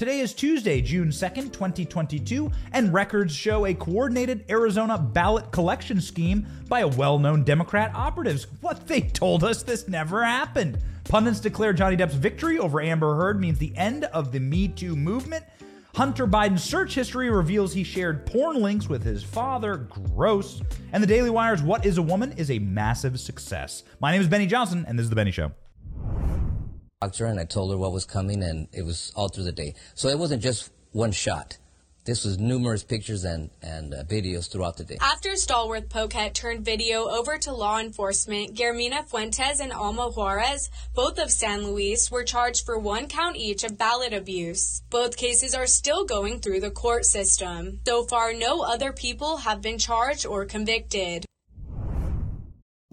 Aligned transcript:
Today 0.00 0.20
is 0.20 0.32
Tuesday, 0.32 0.80
June 0.80 1.08
2nd, 1.08 1.52
2022, 1.52 2.50
and 2.72 2.90
records 2.90 3.36
show 3.36 3.66
a 3.66 3.74
coordinated 3.74 4.46
Arizona 4.48 4.96
ballot 4.96 5.52
collection 5.52 6.00
scheme 6.00 6.46
by 6.70 6.80
a 6.80 6.88
well 6.88 7.18
known 7.18 7.44
Democrat 7.44 7.94
operatives. 7.94 8.46
What 8.62 8.86
they 8.86 9.02
told 9.02 9.44
us 9.44 9.62
this 9.62 9.88
never 9.88 10.24
happened. 10.24 10.78
Pundits 11.04 11.38
declare 11.38 11.74
Johnny 11.74 11.96
Depp's 11.96 12.14
victory 12.14 12.58
over 12.58 12.80
Amber 12.80 13.14
Heard 13.14 13.42
means 13.42 13.58
the 13.58 13.76
end 13.76 14.04
of 14.04 14.32
the 14.32 14.40
Me 14.40 14.68
Too 14.68 14.96
movement. 14.96 15.44
Hunter 15.94 16.26
Biden's 16.26 16.64
search 16.64 16.94
history 16.94 17.28
reveals 17.28 17.74
he 17.74 17.84
shared 17.84 18.24
porn 18.24 18.62
links 18.62 18.88
with 18.88 19.02
his 19.02 19.22
father. 19.22 19.76
Gross. 19.76 20.62
And 20.94 21.02
the 21.02 21.06
Daily 21.06 21.28
Wire's 21.28 21.60
What 21.62 21.84
is 21.84 21.98
a 21.98 22.02
Woman 22.02 22.32
is 22.38 22.50
a 22.50 22.58
massive 22.58 23.20
success. 23.20 23.82
My 24.00 24.12
name 24.12 24.22
is 24.22 24.28
Benny 24.28 24.46
Johnson, 24.46 24.86
and 24.88 24.98
this 24.98 25.04
is 25.04 25.10
The 25.10 25.16
Benny 25.16 25.30
Show 25.30 25.52
doctor 27.02 27.24
and 27.24 27.40
I 27.40 27.46
told 27.46 27.70
her 27.70 27.78
what 27.78 27.92
was 27.92 28.04
coming 28.04 28.42
and 28.42 28.68
it 28.74 28.84
was 28.84 29.10
all 29.16 29.30
through 29.30 29.44
the 29.44 29.52
day. 29.52 29.74
So 29.94 30.08
it 30.08 30.18
wasn't 30.18 30.42
just 30.42 30.70
one 30.92 31.12
shot. 31.12 31.56
This 32.04 32.26
was 32.26 32.38
numerous 32.38 32.84
pictures 32.84 33.24
and, 33.24 33.48
and 33.62 33.94
uh, 33.94 34.04
videos 34.04 34.52
throughout 34.52 34.76
the 34.76 34.84
day. 34.84 34.98
After 35.00 35.30
Stallworth 35.30 35.88
Poket 35.88 36.34
turned 36.34 36.62
video 36.62 37.08
over 37.08 37.38
to 37.38 37.54
law 37.54 37.78
enforcement, 37.78 38.54
Guillermina 38.54 39.08
Fuentes 39.08 39.60
and 39.60 39.72
Alma 39.72 40.10
Juarez, 40.10 40.68
both 40.94 41.18
of 41.18 41.30
San 41.30 41.64
Luis, 41.64 42.10
were 42.10 42.22
charged 42.22 42.66
for 42.66 42.78
one 42.78 43.08
count 43.08 43.38
each 43.38 43.64
of 43.64 43.78
ballot 43.78 44.12
abuse. 44.12 44.82
Both 44.90 45.16
cases 45.16 45.54
are 45.54 45.66
still 45.66 46.04
going 46.04 46.40
through 46.40 46.60
the 46.60 46.70
court 46.70 47.06
system. 47.06 47.80
So 47.86 48.04
far, 48.04 48.34
no 48.34 48.60
other 48.60 48.92
people 48.92 49.38
have 49.38 49.62
been 49.62 49.78
charged 49.78 50.26
or 50.26 50.44
convicted. 50.44 51.24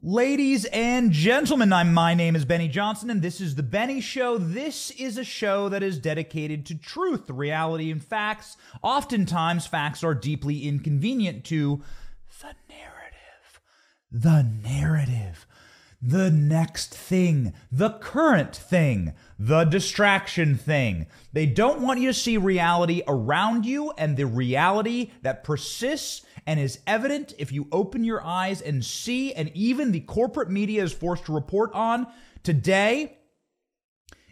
Ladies 0.10 0.64
and 0.64 1.12
gentlemen, 1.12 1.74
I'm, 1.74 1.94
my 1.94 2.14
name 2.14 2.38
is 2.38 2.46
Benny 2.46 2.70
Johnson, 2.70 3.10
and 3.10 3.22
this 3.22 3.42
is 3.42 3.56
The 3.56 3.62
Benny 3.62 4.00
Show. 4.00 4.38
This 4.38 4.90
is 4.92 5.18
a 5.18 5.26
show 5.26 5.68
that 5.68 5.84
is 5.84 6.00
dedicated 6.00 6.66
to 6.68 6.78
truth, 6.78 7.30
reality, 7.30 7.92
and 7.92 8.02
facts. 8.02 8.56
Oftentimes, 8.82 9.68
facts 9.68 10.06
are 10.06 10.14
deeply 10.14 10.66
inconvenient 10.66 11.44
to 11.48 11.84
the 12.40 12.56
narrative. 12.70 13.60
The 14.10 14.44
narrative. 14.44 15.27
The 16.02 16.30
next 16.30 16.94
thing. 16.94 17.54
The 17.72 17.92
current 17.92 18.56
thing. 18.56 19.14
The 19.40 19.64
distraction 19.64 20.56
thing. 20.56 21.08
They 21.34 21.46
don't 21.46 21.82
want 21.82 22.00
you 22.00 22.10
to 22.10 22.14
see 22.14 22.38
reality 22.38 23.02
around 23.08 23.66
you 23.66 23.92
and 23.98 24.16
the 24.16 24.28
reality 24.28 25.12
that 25.24 25.44
persists 25.44 26.24
and 26.46 26.60
is 26.60 26.80
evident 26.88 27.34
if 27.38 27.52
you 27.52 27.68
open 27.72 28.04
your 28.04 28.24
eyes 28.24 28.62
and 28.62 28.86
see, 28.86 29.34
and 29.34 29.52
even 29.54 29.92
the 29.92 30.00
corporate 30.00 30.50
media 30.50 30.84
is 30.84 30.94
forced 30.94 31.26
to 31.26 31.34
report 31.34 31.74
on 31.74 32.08
today, 32.44 33.18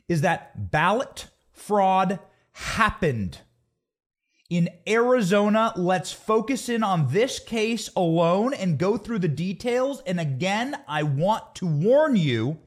is 0.07 0.21
that 0.21 0.71
ballot 0.71 1.27
fraud 1.51 2.19
happened. 2.53 3.39
In 4.49 4.69
Arizona, 4.87 5.73
let's 5.75 6.11
focus 6.11 6.69
in 6.69 6.83
on 6.83 7.07
this 7.07 7.39
case 7.39 7.89
alone 7.95 8.53
and 8.53 8.77
go 8.77 8.95
through 8.97 9.19
the 9.19 9.27
details. 9.27 10.01
And 10.05 10.19
again, 10.19 10.77
I 10.87 11.03
want 11.03 11.55
to 11.55 11.65
warn 11.65 12.15
you 12.15 12.59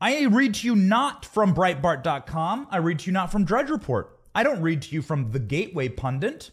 I 0.00 0.24
read 0.24 0.54
to 0.54 0.66
you 0.66 0.74
not 0.74 1.26
from 1.26 1.54
Breitbart.com. 1.54 2.68
I 2.70 2.78
read 2.78 3.00
to 3.00 3.06
you 3.06 3.12
not 3.12 3.30
from 3.30 3.44
Drudge 3.44 3.68
Report. 3.68 4.18
I 4.34 4.42
don't 4.42 4.62
read 4.62 4.82
to 4.82 4.94
you 4.94 5.02
from 5.02 5.30
the 5.30 5.38
Gateway 5.38 5.88
Pundit 5.88 6.50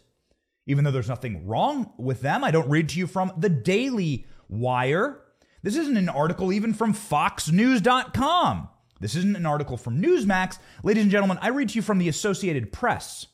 even 0.67 0.84
though 0.84 0.92
there's 0.92 1.09
nothing 1.09 1.48
wrong 1.48 1.94
with 1.98 2.22
them. 2.22 2.44
I 2.44 2.52
don't 2.52 2.70
read 2.70 2.89
to 2.89 3.00
you 3.00 3.08
from 3.08 3.32
the 3.38 3.50
Daily 3.50 4.28
Wire. 4.50 5.22
This 5.64 5.78
isn't 5.78 5.98
an 5.98 6.09
article 6.09 6.54
even 6.54 6.73
from 6.73 6.94
FoxNews.com. 6.94 8.70
This 9.00 9.16
isn't 9.16 9.36
an 9.36 9.45
article 9.45 9.78
from 9.78 10.02
Newsmax. 10.02 10.59
Ladies 10.84 11.04
and 11.04 11.11
gentlemen, 11.11 11.39
I 11.42 11.50
read 11.50 11.70
to 11.70 11.76
you 11.76 11.82
from 11.82 11.98
the 11.98 12.09
Associated 12.09 12.72
Press. 12.72 13.28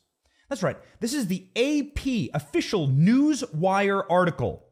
That's 0.54 0.62
right. 0.62 0.78
This 1.00 1.16
is 1.16 1.26
the 1.26 1.48
AP 1.56 2.30
official 2.36 2.86
News 2.86 3.44
Wire 3.56 4.08
article. 4.08 4.64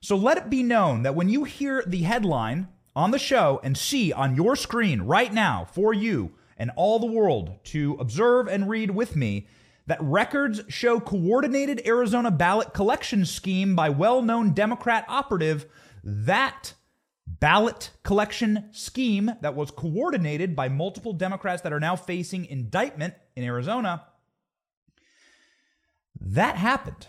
So 0.00 0.16
let 0.16 0.38
it 0.38 0.48
be 0.48 0.62
known 0.62 1.02
that 1.02 1.14
when 1.14 1.28
you 1.28 1.44
hear 1.44 1.84
the 1.86 2.04
headline 2.04 2.68
on 2.96 3.10
the 3.10 3.18
show 3.18 3.60
and 3.62 3.76
see 3.76 4.14
on 4.14 4.34
your 4.34 4.56
screen 4.56 5.02
right 5.02 5.30
now 5.30 5.66
for 5.70 5.92
you 5.92 6.32
and 6.56 6.70
all 6.74 6.98
the 6.98 7.04
world 7.04 7.62
to 7.64 7.98
observe 8.00 8.48
and 8.48 8.70
read 8.70 8.92
with 8.92 9.14
me, 9.14 9.46
that 9.86 10.00
records 10.00 10.62
show 10.68 11.00
coordinated 11.00 11.86
Arizona 11.86 12.30
ballot 12.30 12.72
collection 12.72 13.26
scheme 13.26 13.76
by 13.76 13.90
well 13.90 14.22
known 14.22 14.54
Democrat 14.54 15.04
operative. 15.06 15.66
That 16.02 16.72
ballot 17.26 17.90
collection 18.04 18.70
scheme 18.72 19.32
that 19.42 19.54
was 19.54 19.70
coordinated 19.70 20.56
by 20.56 20.70
multiple 20.70 21.12
Democrats 21.12 21.60
that 21.60 21.74
are 21.74 21.80
now 21.80 21.94
facing 21.94 22.46
indictment 22.46 23.12
in 23.36 23.44
Arizona. 23.44 24.06
That 26.24 26.56
happened. 26.56 27.08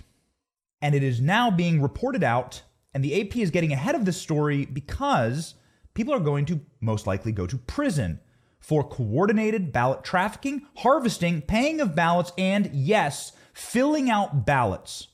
And 0.81 0.93
it 0.93 1.03
is 1.03 1.21
now 1.21 1.49
being 1.49 1.81
reported 1.81 2.23
out. 2.23 2.61
And 2.93 3.03
the 3.03 3.19
AP 3.19 3.37
is 3.37 3.51
getting 3.51 3.71
ahead 3.71 3.95
of 3.95 4.05
this 4.05 4.21
story 4.21 4.65
because 4.65 5.55
people 5.93 6.13
are 6.13 6.19
going 6.19 6.45
to 6.45 6.61
most 6.81 7.07
likely 7.07 7.31
go 7.31 7.47
to 7.47 7.57
prison 7.57 8.19
for 8.59 8.83
coordinated 8.83 9.71
ballot 9.71 10.03
trafficking, 10.03 10.63
harvesting, 10.77 11.41
paying 11.41 11.81
of 11.81 11.95
ballots, 11.95 12.31
and 12.37 12.69
yes, 12.73 13.31
filling 13.53 14.09
out 14.09 14.45
ballots. 14.45 15.07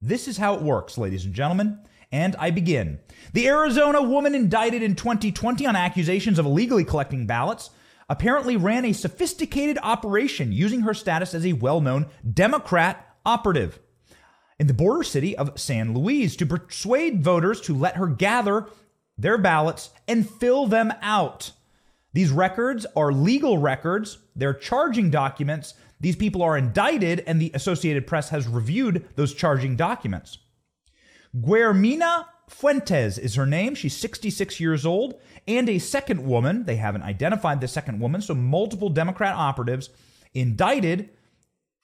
This 0.00 0.28
is 0.28 0.38
how 0.38 0.54
it 0.54 0.62
works, 0.62 0.98
ladies 0.98 1.24
and 1.24 1.34
gentlemen. 1.34 1.78
And 2.10 2.36
I 2.36 2.50
begin. 2.50 3.00
The 3.32 3.48
Arizona 3.48 4.02
woman 4.02 4.34
indicted 4.34 4.82
in 4.82 4.94
2020 4.94 5.66
on 5.66 5.76
accusations 5.76 6.38
of 6.38 6.46
illegally 6.46 6.84
collecting 6.84 7.26
ballots 7.26 7.70
apparently 8.08 8.56
ran 8.56 8.84
a 8.84 8.92
sophisticated 8.92 9.78
operation 9.82 10.52
using 10.52 10.82
her 10.82 10.94
status 10.94 11.34
as 11.34 11.44
a 11.44 11.54
well 11.54 11.80
known 11.80 12.06
Democrat 12.32 13.03
operative 13.24 13.78
in 14.58 14.66
the 14.66 14.74
border 14.74 15.02
city 15.02 15.36
of 15.36 15.58
San 15.58 15.94
Luis 15.94 16.36
to 16.36 16.46
persuade 16.46 17.22
voters 17.22 17.60
to 17.62 17.74
let 17.74 17.96
her 17.96 18.06
gather 18.06 18.66
their 19.18 19.38
ballots 19.38 19.90
and 20.06 20.28
fill 20.28 20.66
them 20.66 20.92
out. 21.02 21.52
These 22.12 22.30
records 22.30 22.86
are 22.96 23.12
legal 23.12 23.58
records, 23.58 24.18
they're 24.36 24.54
charging 24.54 25.10
documents. 25.10 25.74
These 26.00 26.16
people 26.16 26.42
are 26.42 26.56
indicted, 26.56 27.20
and 27.26 27.40
the 27.40 27.50
Associated 27.54 28.06
Press 28.06 28.28
has 28.28 28.46
reviewed 28.46 29.08
those 29.16 29.32
charging 29.32 29.74
documents. 29.74 30.38
Guillermina 31.34 32.26
Fuentes 32.48 33.18
is 33.18 33.36
her 33.36 33.46
name. 33.46 33.74
She's 33.74 33.96
66 33.96 34.60
years 34.60 34.84
old, 34.84 35.18
and 35.48 35.68
a 35.68 35.78
second 35.78 36.24
woman. 36.24 36.64
They 36.64 36.76
haven't 36.76 37.02
identified 37.02 37.60
the 37.60 37.68
second 37.68 38.00
woman, 38.00 38.20
so 38.20 38.34
multiple 38.34 38.90
Democrat 38.90 39.34
operatives 39.34 39.90
indicted 40.34 41.10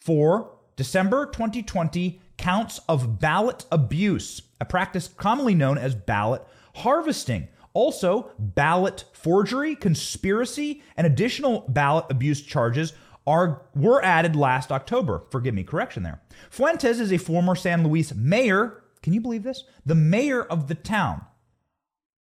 for 0.00 0.59
December 0.80 1.26
2020 1.26 2.22
counts 2.38 2.80
of 2.88 3.20
ballot 3.20 3.66
abuse, 3.70 4.40
a 4.62 4.64
practice 4.64 5.08
commonly 5.08 5.54
known 5.54 5.76
as 5.76 5.94
ballot 5.94 6.42
harvesting. 6.76 7.48
Also, 7.74 8.30
ballot 8.38 9.04
forgery, 9.12 9.76
conspiracy, 9.76 10.82
and 10.96 11.06
additional 11.06 11.66
ballot 11.68 12.06
abuse 12.08 12.40
charges 12.40 12.94
are 13.26 13.60
were 13.74 14.02
added 14.02 14.34
last 14.34 14.72
October. 14.72 15.24
Forgive 15.30 15.52
me, 15.52 15.64
correction 15.64 16.02
there. 16.02 16.22
Fuentes 16.48 16.98
is 16.98 17.12
a 17.12 17.18
former 17.18 17.54
San 17.54 17.86
Luis 17.86 18.14
mayor. 18.14 18.82
Can 19.02 19.12
you 19.12 19.20
believe 19.20 19.42
this? 19.42 19.64
The 19.84 19.94
mayor 19.94 20.42
of 20.42 20.68
the 20.68 20.74
town. 20.74 21.26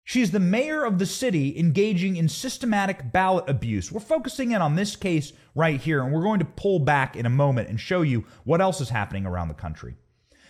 She's 0.08 0.30
the 0.30 0.38
mayor 0.38 0.84
of 0.84 1.00
the 1.00 1.04
city 1.04 1.58
engaging 1.58 2.14
in 2.14 2.28
systematic 2.28 3.10
ballot 3.10 3.46
abuse. 3.48 3.90
We're 3.90 3.98
focusing 3.98 4.52
in 4.52 4.62
on 4.62 4.76
this 4.76 4.94
case 4.94 5.32
right 5.56 5.80
here, 5.80 6.00
and 6.00 6.12
we're 6.12 6.22
going 6.22 6.38
to 6.38 6.44
pull 6.44 6.78
back 6.78 7.16
in 7.16 7.26
a 7.26 7.28
moment 7.28 7.68
and 7.68 7.80
show 7.80 8.02
you 8.02 8.24
what 8.44 8.60
else 8.60 8.80
is 8.80 8.90
happening 8.90 9.26
around 9.26 9.48
the 9.48 9.54
country. 9.54 9.96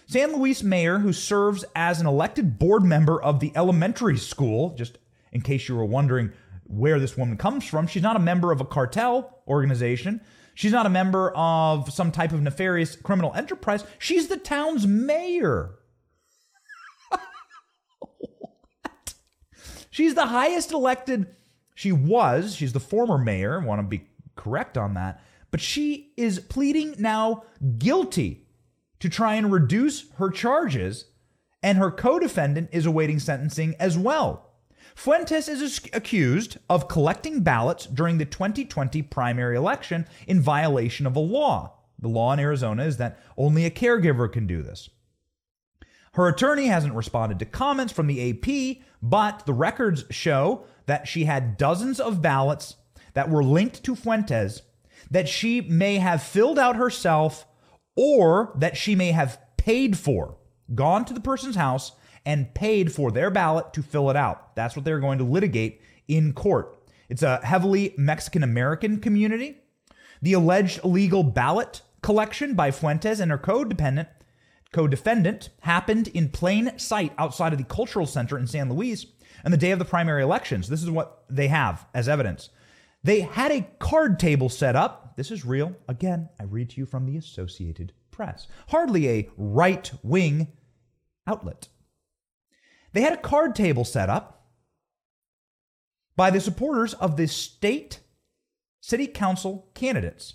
San 0.05 0.37
Luis 0.37 0.62
mayor, 0.62 0.99
who 0.99 1.11
serves 1.11 1.65
as 1.75 2.03
an 2.03 2.06
elected 2.06 2.59
board 2.59 2.84
member 2.84 3.21
of 3.21 3.41
the 3.41 3.50
elementary 3.56 4.19
school, 4.19 4.75
just 4.77 4.99
in 5.33 5.41
case 5.41 5.71
you 5.71 5.75
were 5.75 5.87
wondering 5.87 6.33
where 6.65 7.00
this 7.00 7.16
woman 7.16 7.39
comes 7.39 7.65
from, 7.65 7.87
she's 7.87 8.03
not 8.03 8.15
a 8.15 8.21
member 8.21 8.53
of 8.53 8.61
a 8.61 8.66
cartel 8.66 9.43
organization. 9.49 10.21
She's 10.55 10.72
not 10.72 10.84
a 10.84 10.91
member 10.91 11.31
of 11.34 11.91
some 11.91 12.13
type 12.13 12.33
of 12.33 12.42
nefarious 12.42 12.95
criminal 12.95 13.33
enterprise. 13.34 13.84
She's 13.98 14.28
the 14.28 14.36
town's 14.36 14.86
mayor. 14.86 15.78
She's 19.97 20.15
the 20.15 20.27
highest 20.27 20.72
elected. 20.72 21.27
She 21.75 21.91
was. 21.91 22.54
She's 22.54 22.75
the 22.75 22.81
former 22.81 23.16
mayor. 23.16 23.63
I 23.63 23.65
want 23.65 23.81
to 23.81 23.87
be 23.87 24.07
correct 24.34 24.77
on 24.77 24.93
that. 24.95 25.22
But 25.51 25.63
she 25.63 26.13
is 26.19 26.39
pleading 26.39 26.97
now 26.98 27.45
guilty 27.78 28.47
to 29.01 29.09
try 29.09 29.34
and 29.34 29.51
reduce 29.51 30.10
her 30.16 30.31
charges, 30.31 31.07
and 31.63 31.78
her 31.78 31.91
co 31.91 32.19
defendant 32.19 32.69
is 32.72 32.84
awaiting 32.84 33.19
sentencing 33.19 33.75
as 33.81 33.97
well. 33.97 34.51
Fuentes 34.95 35.48
is 35.48 35.81
accused 35.93 36.59
of 36.69 36.89
collecting 36.89 37.41
ballots 37.41 37.87
during 37.87 38.19
the 38.19 38.25
2020 38.25 39.03
primary 39.03 39.57
election 39.57 40.07
in 40.27 40.41
violation 40.41 41.07
of 41.07 41.16
a 41.16 41.21
law. 41.21 41.72
The 41.99 42.09
law 42.09 42.33
in 42.34 42.41
Arizona 42.41 42.84
is 42.84 42.99
that 42.99 43.19
only 43.39 43.65
a 43.65 43.71
caregiver 43.71 44.31
can 44.31 44.47
do 44.47 44.63
this. 44.63 44.91
Her 46.13 46.28
attorney 46.28 46.66
hasn't 46.66 46.95
responded 46.95 47.39
to 47.39 47.45
comments 47.45 47.92
from 47.92 48.07
the 48.07 48.31
AP, 48.31 48.85
but 49.03 49.47
the 49.47 49.53
records 49.53 50.04
show 50.10 50.65
that 50.87 51.09
she 51.09 51.25
had 51.25 51.57
dozens 51.57 52.01
of 52.01 52.22
ballots 52.22 52.77
that 53.15 53.31
were 53.31 53.45
linked 53.45 53.83
to 53.84 53.97
Fuentes 53.97 54.63
that 55.10 55.28
she 55.28 55.60
may 55.60 55.97
have 55.97 56.22
filled 56.22 56.59
out 56.59 56.77
herself 56.77 57.47
or 57.97 58.53
that 58.57 58.77
she 58.77 58.95
may 58.95 59.13
have 59.13 59.39
paid 59.57 59.97
for, 59.97 60.37
gone 60.75 61.04
to 61.04 61.15
the 61.15 61.21
person's 61.21 61.57
house 61.57 61.93
and 62.25 62.54
paid 62.54 62.93
for 62.93 63.10
their 63.10 63.31
ballot 63.31 63.72
to 63.72 63.83
fill 63.83 64.10
it 64.10 64.16
out. 64.16 64.54
That's 64.57 64.77
what 64.77 64.84
they're 64.84 65.01
going 65.01 65.19
to 65.19 65.25
litigate 65.25 65.81
in 66.09 66.33
court. 66.33 66.77
It's 67.09 67.22
a 67.22 67.45
heavily 67.45 67.95
Mexican 67.97 68.42
American 68.42 68.99
community. 68.99 69.59
The 70.21 70.33
alleged 70.33 70.84
illegal 70.84 71.22
ballot 71.22 71.83
collection 72.03 72.54
by 72.54 72.71
Fuentes 72.71 73.21
and 73.21 73.31
her 73.31 73.39
co-dependent 73.39 74.09
co-defendant 74.72 75.51
happened 75.60 76.09
in 76.09 76.28
plain 76.28 76.78
sight 76.78 77.13
outside 77.18 77.53
of 77.53 77.59
the 77.59 77.65
cultural 77.65 78.07
center 78.07 78.39
in 78.39 78.47
San 78.47 78.71
Luis 78.71 79.07
on 79.45 79.51
the 79.51 79.57
day 79.57 79.71
of 79.71 79.78
the 79.78 79.84
primary 79.84 80.22
elections. 80.22 80.68
This 80.68 80.83
is 80.83 80.91
what 80.91 81.24
they 81.30 81.48
have 81.48 81.86
as 81.95 82.09
evidence. 82.09 82.51
They 83.03 83.21
had 83.21 83.53
a 83.53 83.68
card 83.78 84.18
table 84.18 84.48
set 84.48 84.74
up. 84.74 85.16
This 85.16 85.30
is 85.30 85.45
real. 85.45 85.77
Again, 85.89 86.28
I 86.41 86.45
read 86.45 86.71
to 86.71 86.78
you 86.78 86.86
from 86.86 87.07
the 87.07 87.16
Associated 87.16 87.92
Press. 88.10 88.48
Hardly 88.68 89.09
a 89.09 89.30
right 89.36 89.91
wing 90.03 90.48
outlet. 91.27 91.68
They 92.92 93.03
had 93.03 93.13
a 93.13 93.18
card 93.18 93.54
table 93.54 93.84
set 93.84 94.10
up 94.10 94.48
by 96.16 96.30
the 96.30 96.41
supporters 96.41 96.95
of 96.95 97.16
the 97.16 97.28
state 97.28 98.01
city 98.80 99.07
council 99.07 99.71
candidates. 99.74 100.34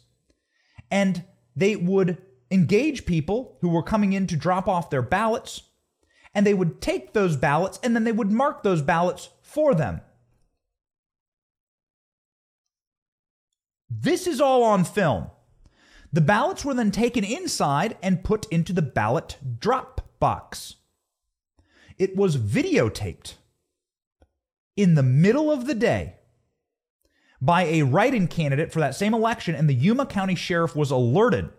And 0.89 1.25
they 1.56 1.75
would 1.75 2.22
engage 2.51 3.06
people 3.06 3.57
who 3.62 3.69
were 3.69 3.81
coming 3.81 4.13
in 4.13 4.27
to 4.27 4.36
drop 4.36 4.68
off 4.68 4.89
their 4.89 5.01
ballots, 5.01 5.63
and 6.33 6.45
they 6.45 6.53
would 6.53 6.81
take 6.81 7.13
those 7.13 7.36
ballots 7.36 7.80
and 7.83 7.95
then 7.95 8.03
they 8.03 8.12
would 8.12 8.31
mark 8.31 8.63
those 8.63 8.81
ballots 8.81 9.30
for 9.42 9.74
them. 9.74 10.01
This 13.89 14.27
is 14.27 14.39
all 14.39 14.63
on 14.63 14.86
film. 14.86 15.30
The 16.13 16.21
ballots 16.21 16.63
were 16.63 16.74
then 16.74 16.92
taken 16.92 17.24
inside 17.24 17.98
and 18.01 18.24
put 18.24 18.45
into 18.51 18.74
the 18.74 18.81
ballot 18.81 19.38
drop 19.59 20.01
box. 20.19 20.75
It 21.97 22.15
was 22.15 22.38
videotaped 22.38 23.36
in 24.75 24.95
the 24.95 25.04
middle 25.04 25.51
of 25.51 25.68
the 25.68 25.75
day 25.75 26.15
by 27.42 27.63
a 27.63 27.83
write 27.83 28.13
in 28.13 28.27
candidate 28.27 28.71
for 28.71 28.80
that 28.80 28.95
same 28.95 29.13
election, 29.13 29.56
and 29.56 29.68
the 29.68 29.74
Yuma 29.74 30.06
County 30.06 30.36
Sheriff 30.36 30.75
was 30.75 30.92
alerted. 30.92 31.50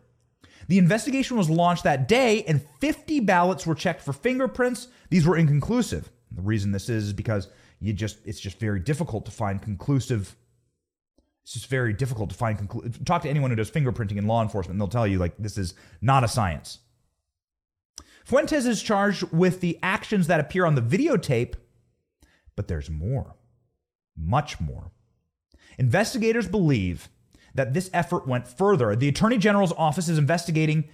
The 0.68 0.78
investigation 0.78 1.36
was 1.36 1.50
launched 1.50 1.84
that 1.84 2.08
day, 2.08 2.44
and 2.44 2.62
50 2.80 3.20
ballots 3.20 3.66
were 3.66 3.74
checked 3.74 4.02
for 4.02 4.12
fingerprints. 4.12 4.88
These 5.10 5.26
were 5.26 5.36
inconclusive. 5.36 6.10
The 6.30 6.42
reason 6.42 6.72
this 6.72 6.88
is, 6.88 7.08
is 7.08 7.12
because 7.12 7.48
you 7.82 7.92
just 7.92 8.18
it's 8.24 8.40
just 8.40 8.58
very 8.58 8.80
difficult 8.80 9.26
to 9.26 9.30
find 9.30 9.60
conclusive 9.60 10.36
it's 11.42 11.54
just 11.54 11.66
very 11.66 11.92
difficult 11.92 12.30
to 12.30 12.36
find 12.36 12.56
conclu- 12.58 13.04
talk 13.04 13.22
to 13.22 13.28
anyone 13.28 13.50
who 13.50 13.56
does 13.56 13.70
fingerprinting 13.70 14.16
in 14.16 14.26
law 14.26 14.42
enforcement 14.42 14.74
and 14.74 14.80
they'll 14.80 14.88
tell 14.88 15.06
you 15.06 15.18
like 15.18 15.34
this 15.38 15.58
is 15.58 15.74
not 16.00 16.24
a 16.24 16.28
science 16.28 16.78
fuentes 18.24 18.66
is 18.66 18.80
charged 18.82 19.24
with 19.32 19.60
the 19.60 19.78
actions 19.82 20.28
that 20.28 20.40
appear 20.40 20.64
on 20.64 20.76
the 20.76 20.82
videotape 20.82 21.54
but 22.54 22.68
there's 22.68 22.88
more 22.88 23.34
much 24.16 24.60
more 24.60 24.92
investigators 25.76 26.46
believe 26.46 27.08
that 27.54 27.74
this 27.74 27.90
effort 27.92 28.26
went 28.26 28.48
further 28.48 28.94
the 28.96 29.08
attorney 29.08 29.38
general's 29.38 29.72
office 29.72 30.08
is 30.08 30.18
investigating 30.18 30.84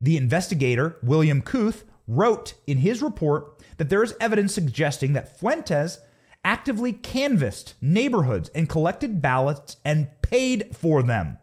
the 0.00 0.16
investigator 0.16 0.96
william 1.02 1.42
kuth 1.42 1.84
wrote 2.08 2.54
in 2.66 2.78
his 2.78 3.02
report 3.02 3.60
that 3.78 3.88
there 3.88 4.02
is 4.02 4.14
evidence 4.20 4.54
suggesting 4.54 5.12
that 5.12 5.38
fuentes 5.38 5.98
actively 6.44 6.92
canvassed 6.92 7.74
neighborhoods 7.80 8.48
and 8.50 8.68
collected 8.68 9.20
ballots 9.20 9.78
and 9.84 10.08
paid 10.22 10.74
for 10.74 11.02
them. 11.02 11.38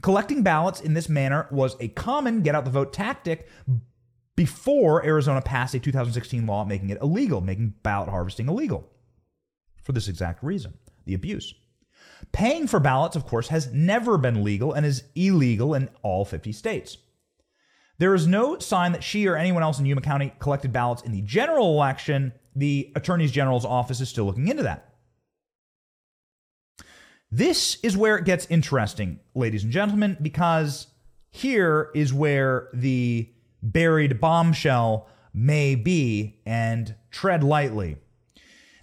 Collecting 0.00 0.42
ballots 0.42 0.80
in 0.80 0.94
this 0.94 1.08
manner 1.08 1.46
was 1.50 1.76
a 1.78 1.88
common 1.88 2.42
get 2.42 2.54
out 2.54 2.64
the 2.64 2.70
vote 2.70 2.92
tactic 2.92 3.48
before 4.34 5.04
Arizona 5.04 5.42
passed 5.42 5.74
a 5.74 5.78
2016 5.78 6.46
law 6.46 6.64
making 6.64 6.90
it 6.90 7.00
illegal, 7.00 7.40
making 7.40 7.74
ballot 7.82 8.08
harvesting 8.08 8.48
illegal. 8.48 8.90
For 9.82 9.92
this 9.92 10.08
exact 10.08 10.42
reason 10.42 10.74
the 11.04 11.14
abuse. 11.14 11.54
Paying 12.32 12.66
for 12.66 12.80
ballots, 12.80 13.16
of 13.16 13.26
course, 13.26 13.48
has 13.48 13.72
never 13.72 14.18
been 14.18 14.44
legal 14.44 14.72
and 14.72 14.84
is 14.84 15.04
illegal 15.14 15.74
in 15.74 15.88
all 16.02 16.24
50 16.24 16.52
states. 16.52 16.98
There 17.98 18.14
is 18.14 18.26
no 18.26 18.58
sign 18.58 18.92
that 18.92 19.02
she 19.02 19.26
or 19.26 19.36
anyone 19.36 19.62
else 19.62 19.78
in 19.78 19.86
Yuma 19.86 20.02
County 20.02 20.32
collected 20.38 20.72
ballots 20.72 21.02
in 21.02 21.12
the 21.12 21.22
general 21.22 21.72
election, 21.72 22.32
the 22.54 22.92
Attorney 22.94 23.26
General's 23.26 23.64
office 23.64 24.00
is 24.00 24.08
still 24.08 24.24
looking 24.24 24.48
into 24.48 24.62
that. 24.64 24.94
This 27.30 27.78
is 27.82 27.96
where 27.96 28.16
it 28.16 28.24
gets 28.24 28.46
interesting, 28.46 29.20
ladies 29.34 29.64
and 29.64 29.72
gentlemen, 29.72 30.16
because 30.20 30.86
here 31.30 31.90
is 31.94 32.14
where 32.14 32.68
the 32.72 33.30
buried 33.62 34.20
bombshell 34.20 35.08
may 35.34 35.74
be, 35.74 36.40
and 36.46 36.94
tread 37.10 37.44
lightly. 37.44 37.96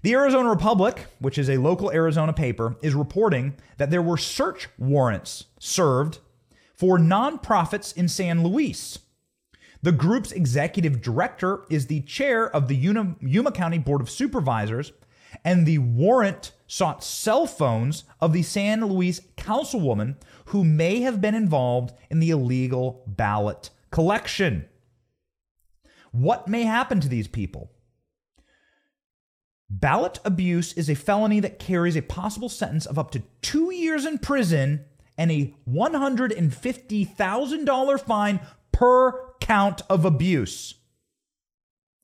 The 0.03 0.13
Arizona 0.13 0.49
Republic, 0.49 1.07
which 1.19 1.37
is 1.37 1.49
a 1.49 1.57
local 1.57 1.91
Arizona 1.91 2.33
paper, 2.33 2.75
is 2.81 2.93
reporting 2.93 3.55
that 3.77 3.89
there 3.89 4.01
were 4.01 4.17
search 4.17 4.69
warrants 4.77 5.45
served 5.59 6.19
for 6.75 6.97
nonprofits 6.97 7.95
in 7.95 8.07
San 8.07 8.43
Luis 8.43 8.99
the 9.83 9.91
group's 9.91 10.31
executive 10.31 11.01
director 11.01 11.65
is 11.69 11.87
the 11.87 11.99
chair 12.01 12.49
of 12.49 12.69
the 12.69 12.75
Yuma, 12.75 13.51
County 13.51 13.77
Board 13.77 13.99
of 13.99 14.09
Supervisors, 14.09 14.93
and 15.43 15.65
the 15.65 15.79
warrant 15.79 16.53
sought 16.67 17.03
cell 17.03 17.45
phones 17.45 18.05
of 18.21 18.31
the 18.31 18.43
San 18.43 18.85
Luis 18.85 19.19
councilwoman 19.35 20.15
who 20.45 20.63
may 20.63 21.01
have 21.01 21.19
been 21.19 21.35
involved 21.35 21.93
in 22.09 22.21
the 22.21 22.29
illegal 22.29 23.03
ballot 23.07 23.71
collection. 23.91 24.69
What 26.13 26.47
may 26.47 26.63
happen 26.63 27.01
to 27.01 27.09
these 27.09 27.27
people? 27.27 27.72
Ballot 29.79 30.19
abuse 30.23 30.73
is 30.73 30.87
a 30.87 30.93
felony 30.93 31.39
that 31.39 31.57
carries 31.57 31.95
a 31.95 32.03
possible 32.03 32.47
sentence 32.47 32.85
of 32.85 32.99
up 32.99 33.09
to 33.09 33.23
two 33.41 33.73
years 33.73 34.05
in 34.05 34.19
prison 34.19 34.85
and 35.17 35.31
a 35.31 35.55
$150,000 35.67 38.01
fine 38.01 38.39
per 38.71 39.33
count 39.39 39.81
of 39.89 40.05
abuse. 40.05 40.75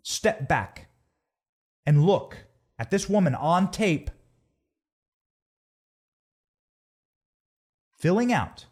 Step 0.02 0.48
back 0.48 0.88
and 1.86 2.04
look 2.04 2.38
at 2.80 2.90
this 2.90 3.08
woman 3.08 3.36
on 3.36 3.70
tape 3.70 4.10
filling 8.00 8.34
out 8.34 8.66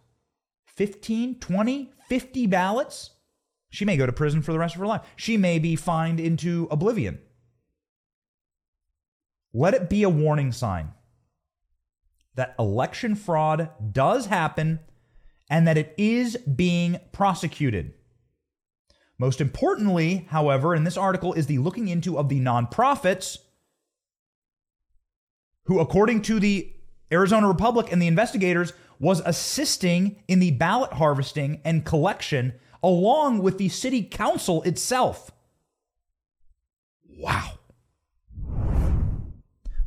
15, 0.66 1.40
20, 1.40 1.92
50 2.08 2.48
ballots. 2.48 3.12
She 3.70 3.86
may 3.86 3.96
go 3.96 4.08
to 4.08 4.12
prison 4.12 4.42
for 4.42 4.54
the 4.54 4.60
rest 4.60 4.74
of 4.74 4.80
her 4.80 4.88
life. 4.88 5.06
She 5.16 5.38
may 5.38 5.60
be 5.60 5.76
fined 5.76 6.20
into 6.20 6.68
oblivion. 6.72 7.20
Let 9.58 9.74
it 9.74 9.90
be 9.90 10.04
a 10.04 10.10
warning 10.10 10.52
sign 10.52 10.92
that 12.36 12.54
election 12.60 13.16
fraud 13.16 13.72
does 13.92 14.28
happen 14.28 14.82
and 15.50 15.68
that 15.68 15.80
it 15.80 15.96
is 15.98 16.38
being 16.38 17.00
prosecuted. 17.12 17.96
Most 19.18 19.42
importantly, 19.42 20.28
however, 20.30 20.76
in 20.76 20.84
this 20.84 20.96
article 20.96 21.34
is 21.34 21.48
the 21.48 21.58
looking 21.58 21.88
into 21.88 22.20
of 22.20 22.30
the 22.30 22.40
nonprofits 22.40 23.40
who, 25.64 25.80
according 25.80 26.22
to 26.22 26.40
the 26.40 26.72
Arizona 27.12 27.48
Republic 27.48 27.92
and 27.92 28.00
the 28.00 28.06
investigators, 28.06 28.74
was 29.00 29.24
assisting 29.26 30.22
in 30.28 30.38
the 30.38 30.52
ballot 30.52 30.94
harvesting 30.94 31.62
and 31.66 31.84
collection 31.84 32.54
along 32.84 33.40
with 33.40 33.58
the 33.58 33.70
city 33.70 34.04
council 34.04 34.62
itself. 34.62 35.32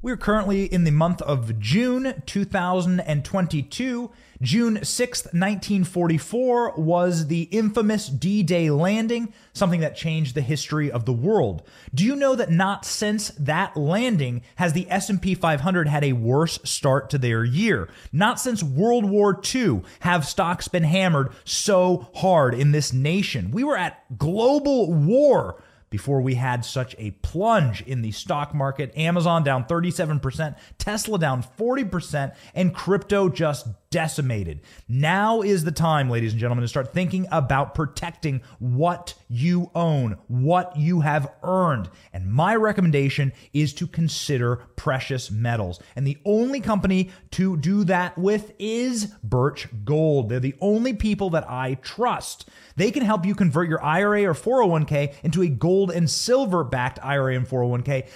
We're 0.02 0.16
currently 0.16 0.64
in 0.64 0.84
the 0.84 0.90
month 0.90 1.20
of 1.20 1.58
June 1.58 2.22
2022. 2.24 4.10
June 4.40 4.78
6th, 4.78 5.24
1944 5.34 6.72
was 6.78 7.26
the 7.26 7.42
infamous 7.42 8.06
D-Day 8.06 8.70
landing, 8.70 9.34
something 9.52 9.80
that 9.80 9.94
changed 9.94 10.34
the 10.34 10.40
history 10.40 10.90
of 10.90 11.04
the 11.04 11.12
world. 11.12 11.64
Do 11.94 12.06
you 12.06 12.16
know 12.16 12.34
that 12.34 12.50
not 12.50 12.86
since 12.86 13.28
that 13.38 13.76
landing 13.76 14.40
has 14.54 14.72
the 14.72 14.90
S&P 14.90 15.34
500 15.34 15.86
had 15.86 16.02
a 16.02 16.14
worse 16.14 16.58
start 16.64 17.10
to 17.10 17.18
their 17.18 17.44
year? 17.44 17.90
Not 18.10 18.40
since 18.40 18.62
World 18.62 19.04
War 19.04 19.38
II 19.54 19.82
have 20.00 20.26
stocks 20.26 20.66
been 20.66 20.84
hammered 20.84 21.30
so 21.44 22.08
hard 22.14 22.54
in 22.54 22.72
this 22.72 22.94
nation. 22.94 23.50
We 23.50 23.64
were 23.64 23.76
at 23.76 24.16
global 24.16 24.94
war 24.94 25.62
before 25.90 26.20
we 26.20 26.34
had 26.34 26.64
such 26.64 26.94
a 26.98 27.10
plunge 27.22 27.82
in 27.82 28.02
the 28.02 28.12
stock 28.12 28.54
market. 28.54 28.96
Amazon 28.96 29.42
down 29.42 29.64
37%, 29.64 30.56
Tesla 30.78 31.18
down 31.18 31.44
40%, 31.58 32.34
and 32.54 32.74
crypto 32.74 33.28
just 33.28 33.66
decimated. 33.90 34.60
Now 34.88 35.42
is 35.42 35.64
the 35.64 35.72
time, 35.72 36.08
ladies 36.08 36.32
and 36.32 36.40
gentlemen, 36.40 36.62
to 36.62 36.68
start 36.68 36.92
thinking 36.92 37.26
about 37.32 37.74
protecting 37.74 38.40
what 38.60 39.14
you 39.28 39.70
own, 39.74 40.16
what 40.28 40.76
you 40.76 41.00
have 41.00 41.32
earned. 41.42 41.90
And 42.12 42.32
my 42.32 42.54
recommendation 42.54 43.32
is 43.52 43.74
to 43.74 43.88
consider 43.88 44.56
precious 44.76 45.30
metals. 45.30 45.80
And 45.96 46.06
the 46.06 46.18
only 46.24 46.60
company 46.60 47.10
to 47.32 47.56
do 47.56 47.82
that 47.84 48.16
with 48.16 48.52
is 48.60 49.06
Birch 49.24 49.66
Gold. 49.84 50.28
They're 50.28 50.38
the 50.38 50.56
only 50.60 50.92
people 50.92 51.30
that 51.30 51.50
I 51.50 51.74
trust. 51.74 52.48
They 52.76 52.92
can 52.92 53.02
help 53.02 53.26
you 53.26 53.34
convert 53.34 53.68
your 53.68 53.82
IRA 53.82 54.24
or 54.24 54.34
401k 54.34 55.14
into 55.24 55.42
a 55.42 55.48
gold 55.48 55.90
and 55.90 56.08
silver 56.08 56.62
backed 56.62 57.00
IRA 57.02 57.34
and 57.34 57.46
401k. 57.46 58.08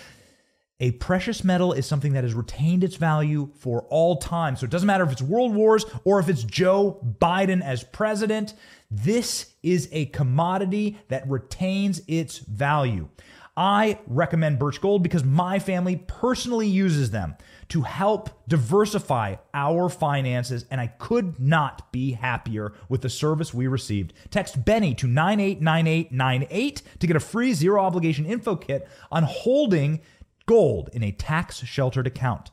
A 0.81 0.91
precious 0.93 1.45
metal 1.45 1.73
is 1.73 1.87
something 1.87 2.15
that 2.15 2.25
has 2.25 2.35
retained 2.35 2.83
its 2.83 2.97
value 2.97 3.51
for 3.55 3.83
all 3.91 4.17
time. 4.17 4.57
So 4.57 4.65
it 4.65 4.71
doesn't 4.71 4.87
matter 4.87 5.05
if 5.05 5.13
it's 5.13 5.23
world 5.23 5.55
wars 5.55 5.85
or 6.05 6.19
if 6.19 6.29
it's 6.29 6.43
Joe 6.43 7.01
Biden 7.21 7.63
as 7.63 7.85
president. 7.85 8.55
This 8.91 9.55
is 9.63 9.89
a 9.93 10.07
commodity 10.07 10.99
that 11.09 11.29
retains 11.29 12.03
its 12.09 12.39
value. 12.39 13.09
I 13.57 14.01
recommend 14.09 14.59
Birch 14.59 14.81
Gold 14.81 15.05
because 15.05 15.23
my 15.23 15.61
family 15.61 16.03
personally 16.09 16.67
uses 16.67 17.13
them 17.13 17.37
to 17.69 17.83
help 17.83 18.31
diversify 18.49 19.37
our 19.55 19.89
finances, 19.89 20.67
and 20.71 20.81
I 20.81 20.89
could 20.89 21.39
not 21.39 21.93
be 21.93 22.13
happier 22.13 22.73
with 22.89 23.03
the 23.03 23.09
service 23.09 23.55
we 23.55 23.69
received. 23.69 24.13
Text 24.31 24.65
Benny 24.65 24.93
to 24.97 25.07
989898 25.07 26.83
to 26.99 27.07
get 27.07 27.17
a 27.17 27.21
free 27.21 27.55
zero 27.55 27.81
obligation 27.81 28.27
info 28.27 28.57
kit 28.57 28.89
on 29.11 29.23
holding 29.23 30.01
gold 30.47 30.91
in 30.93 31.03
a 31.03 31.13
tax 31.13 31.59
sheltered 31.65 32.07
account. 32.07 32.51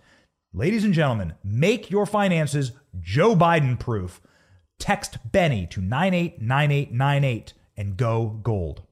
Ladies 0.54 0.84
and 0.84 0.94
gentlemen, 0.94 1.36
make 1.44 1.90
your 1.90 2.06
finances 2.06 2.74
Joe 3.00 3.36
Biden 3.36 3.80
proof. 3.80 4.22
Text 4.80 5.18
Benny 5.32 5.68
to 5.68 5.82
989898 5.82 7.54
and 7.78 7.98
go 7.98 8.40
gold. 8.44 8.84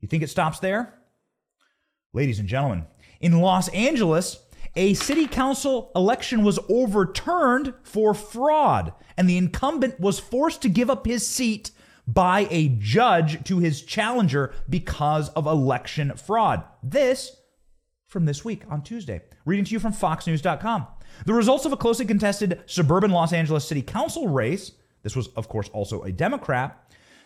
You 0.00 0.08
think 0.08 0.22
it 0.22 0.30
stops 0.30 0.58
there? 0.58 0.98
Ladies 2.12 2.38
and 2.38 2.48
gentlemen, 2.48 2.86
in 3.20 3.40
Los 3.40 3.68
Angeles, 3.68 4.44
a 4.74 4.94
city 4.94 5.26
council 5.26 5.92
election 5.94 6.42
was 6.42 6.58
overturned 6.68 7.74
for 7.84 8.14
fraud, 8.14 8.92
and 9.16 9.28
the 9.28 9.38
incumbent 9.38 10.00
was 10.00 10.18
forced 10.18 10.60
to 10.62 10.68
give 10.68 10.90
up 10.90 11.06
his 11.06 11.26
seat 11.26 11.70
by 12.06 12.46
a 12.50 12.68
judge 12.68 13.44
to 13.44 13.58
his 13.58 13.82
challenger 13.82 14.52
because 14.68 15.28
of 15.30 15.46
election 15.46 16.12
fraud. 16.16 16.64
This 16.82 17.36
from 18.06 18.26
this 18.26 18.44
week 18.44 18.62
on 18.68 18.82
Tuesday. 18.82 19.22
Reading 19.46 19.64
to 19.64 19.72
you 19.72 19.80
from 19.80 19.92
FoxNews.com. 19.94 20.86
The 21.24 21.32
results 21.32 21.64
of 21.64 21.72
a 21.72 21.76
closely 21.76 22.04
contested 22.04 22.60
suburban 22.66 23.10
Los 23.10 23.32
Angeles 23.32 23.66
City 23.66 23.82
Council 23.82 24.28
race, 24.28 24.72
this 25.02 25.16
was, 25.16 25.28
of 25.28 25.48
course, 25.48 25.70
also 25.70 26.02
a 26.02 26.12
Democrat, 26.12 26.78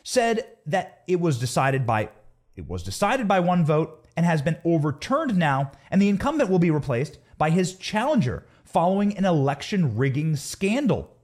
said 0.03 0.47
that 0.67 1.03
it 1.09 1.21
was 1.21 1.39
decided 1.39 1.87
by 1.87 2.11
it 2.55 2.69
was 2.69 2.83
decided 2.83 3.29
by 3.29 3.41
one 3.41 3.65
vote 3.67 4.07
and 4.17 4.25
has 4.25 4.41
been 4.41 4.57
overturned 4.65 5.37
now, 5.37 5.73
and 5.91 6.01
the 6.01 6.09
incumbent 6.09 6.49
will 6.49 6.59
be 6.59 6.71
replaced 6.71 7.19
by 7.37 7.51
his 7.51 7.75
challenger 7.75 8.47
following 8.65 9.17
an 9.17 9.27
election 9.27 9.97
rigging 9.97 10.37
scandal. 10.37 11.16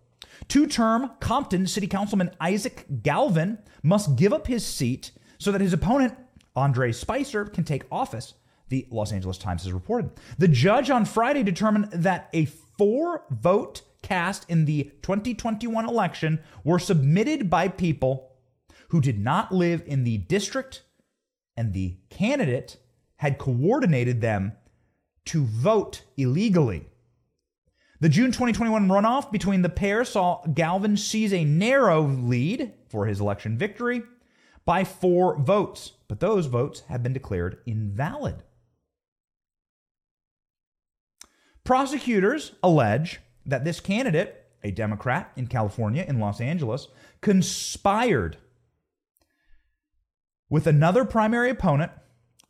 Two 0.49 0.66
term 0.66 1.11
Compton 1.20 1.66
City 1.66 1.87
Councilman 1.87 2.30
Isaac 2.40 2.87
Galvan 3.02 3.58
must 3.82 4.16
give 4.16 4.32
up 4.32 4.46
his 4.46 4.64
seat 4.66 5.12
so 5.38 5.52
that 5.52 5.61
his 5.61 5.72
opponent, 5.72 6.14
Andre 6.54 6.92
Spicer, 6.92 7.44
can 7.44 7.64
take 7.64 7.84
office, 7.90 8.34
the 8.68 8.87
Los 8.90 9.12
Angeles 9.12 9.38
Times 9.38 9.64
has 9.64 9.72
reported. 9.72 10.11
The 10.38 10.49
judge 10.49 10.90
on 10.90 11.04
Friday 11.04 11.42
determined 11.42 11.90
that 11.92 12.28
a 12.32 12.46
four 12.46 13.25
vote 13.30 13.82
cast 14.02 14.49
in 14.49 14.64
the 14.64 14.84
2021 15.02 15.88
election 15.88 16.40
were 16.64 16.78
submitted 16.78 17.49
by 17.49 17.68
people 17.68 18.32
who 18.88 19.00
did 19.00 19.18
not 19.18 19.52
live 19.52 19.82
in 19.87 20.04
the 20.04 20.18
district, 20.18 20.82
and 21.56 21.72
the 21.72 21.96
candidate 22.11 22.78
had 23.16 23.38
coordinated 23.38 24.20
them 24.20 24.52
to 25.25 25.44
vote 25.44 26.02
illegally. 26.16 26.87
The 28.02 28.09
June 28.09 28.32
2021 28.32 28.88
runoff 28.88 29.30
between 29.30 29.62
the 29.62 29.68
pair 29.68 30.04
saw 30.04 30.44
Galvan 30.52 30.97
seize 30.97 31.32
a 31.32 31.44
narrow 31.44 32.02
lead 32.02 32.73
for 32.88 33.06
his 33.06 33.21
election 33.21 33.56
victory 33.56 34.02
by 34.64 34.82
four 34.82 35.38
votes, 35.38 35.92
but 36.09 36.18
those 36.18 36.47
votes 36.47 36.82
have 36.88 37.04
been 37.04 37.12
declared 37.12 37.59
invalid. 37.64 38.42
Prosecutors 41.62 42.56
allege 42.61 43.21
that 43.47 43.62
this 43.62 43.78
candidate, 43.78 44.47
a 44.64 44.73
Democrat 44.73 45.30
in 45.37 45.47
California, 45.47 46.04
in 46.09 46.18
Los 46.18 46.40
Angeles, 46.40 46.88
conspired 47.21 48.37
with 50.50 50.66
another 50.66 51.04
primary 51.04 51.50
opponent 51.50 51.92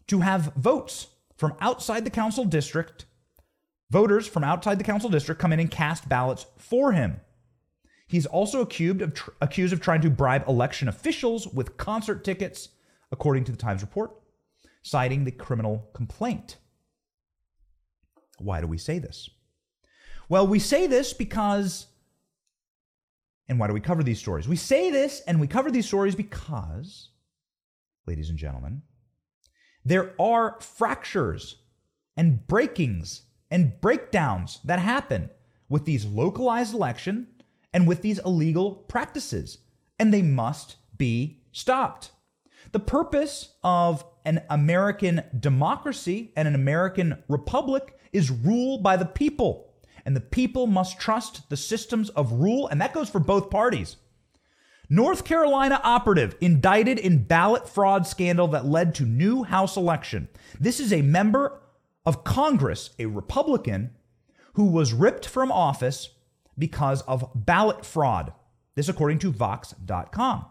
to 0.06 0.20
have 0.20 0.54
votes 0.56 1.08
from 1.36 1.52
outside 1.60 2.06
the 2.06 2.10
council 2.10 2.46
district 2.46 3.04
Voters 3.92 4.26
from 4.26 4.42
outside 4.42 4.78
the 4.78 4.84
council 4.84 5.10
district 5.10 5.38
come 5.38 5.52
in 5.52 5.60
and 5.60 5.70
cast 5.70 6.08
ballots 6.08 6.46
for 6.56 6.92
him. 6.92 7.20
He's 8.06 8.24
also 8.24 8.62
accused 8.62 9.02
of, 9.02 9.12
tr- 9.12 9.32
accused 9.42 9.74
of 9.74 9.82
trying 9.82 10.00
to 10.00 10.08
bribe 10.08 10.48
election 10.48 10.88
officials 10.88 11.46
with 11.46 11.76
concert 11.76 12.24
tickets, 12.24 12.70
according 13.10 13.44
to 13.44 13.52
the 13.52 13.58
Times 13.58 13.82
report, 13.82 14.12
citing 14.80 15.24
the 15.24 15.30
criminal 15.30 15.90
complaint. 15.92 16.56
Why 18.38 18.62
do 18.62 18.66
we 18.66 18.78
say 18.78 18.98
this? 18.98 19.28
Well, 20.26 20.46
we 20.46 20.58
say 20.58 20.86
this 20.86 21.12
because, 21.12 21.88
and 23.46 23.58
why 23.60 23.66
do 23.66 23.74
we 23.74 23.80
cover 23.80 24.02
these 24.02 24.18
stories? 24.18 24.48
We 24.48 24.56
say 24.56 24.90
this 24.90 25.20
and 25.26 25.38
we 25.38 25.46
cover 25.46 25.70
these 25.70 25.86
stories 25.86 26.14
because, 26.14 27.10
ladies 28.06 28.30
and 28.30 28.38
gentlemen, 28.38 28.80
there 29.84 30.14
are 30.18 30.58
fractures 30.62 31.56
and 32.16 32.46
breakings 32.46 33.24
and 33.52 33.80
breakdowns 33.82 34.58
that 34.64 34.78
happen 34.78 35.28
with 35.68 35.84
these 35.84 36.06
localized 36.06 36.74
election 36.74 37.28
and 37.72 37.86
with 37.86 38.00
these 38.02 38.18
illegal 38.20 38.72
practices, 38.74 39.58
and 39.98 40.12
they 40.12 40.22
must 40.22 40.76
be 40.96 41.42
stopped. 41.52 42.10
The 42.72 42.80
purpose 42.80 43.54
of 43.62 44.04
an 44.24 44.42
American 44.48 45.22
democracy 45.38 46.32
and 46.34 46.48
an 46.48 46.54
American 46.54 47.22
republic 47.28 47.98
is 48.12 48.30
rule 48.30 48.78
by 48.78 48.96
the 48.96 49.04
people, 49.04 49.74
and 50.06 50.16
the 50.16 50.20
people 50.20 50.66
must 50.66 50.98
trust 50.98 51.48
the 51.50 51.56
systems 51.56 52.08
of 52.10 52.32
rule, 52.32 52.68
and 52.68 52.80
that 52.80 52.94
goes 52.94 53.10
for 53.10 53.20
both 53.20 53.50
parties. 53.50 53.96
North 54.88 55.24
Carolina 55.24 55.80
operative 55.84 56.36
indicted 56.40 56.98
in 56.98 57.24
ballot 57.24 57.68
fraud 57.68 58.06
scandal 58.06 58.48
that 58.48 58.66
led 58.66 58.94
to 58.94 59.04
new 59.04 59.42
House 59.42 59.76
election. 59.76 60.28
This 60.58 60.80
is 60.80 60.92
a 60.92 61.02
member 61.02 61.61
of 62.04 62.24
Congress, 62.24 62.90
a 62.98 63.06
Republican, 63.06 63.90
who 64.54 64.66
was 64.66 64.92
ripped 64.92 65.26
from 65.26 65.50
office 65.50 66.10
because 66.58 67.02
of 67.02 67.30
ballot 67.34 67.84
fraud. 67.84 68.32
This, 68.74 68.88
according 68.88 69.18
to 69.20 69.32
Vox.com. 69.32 70.46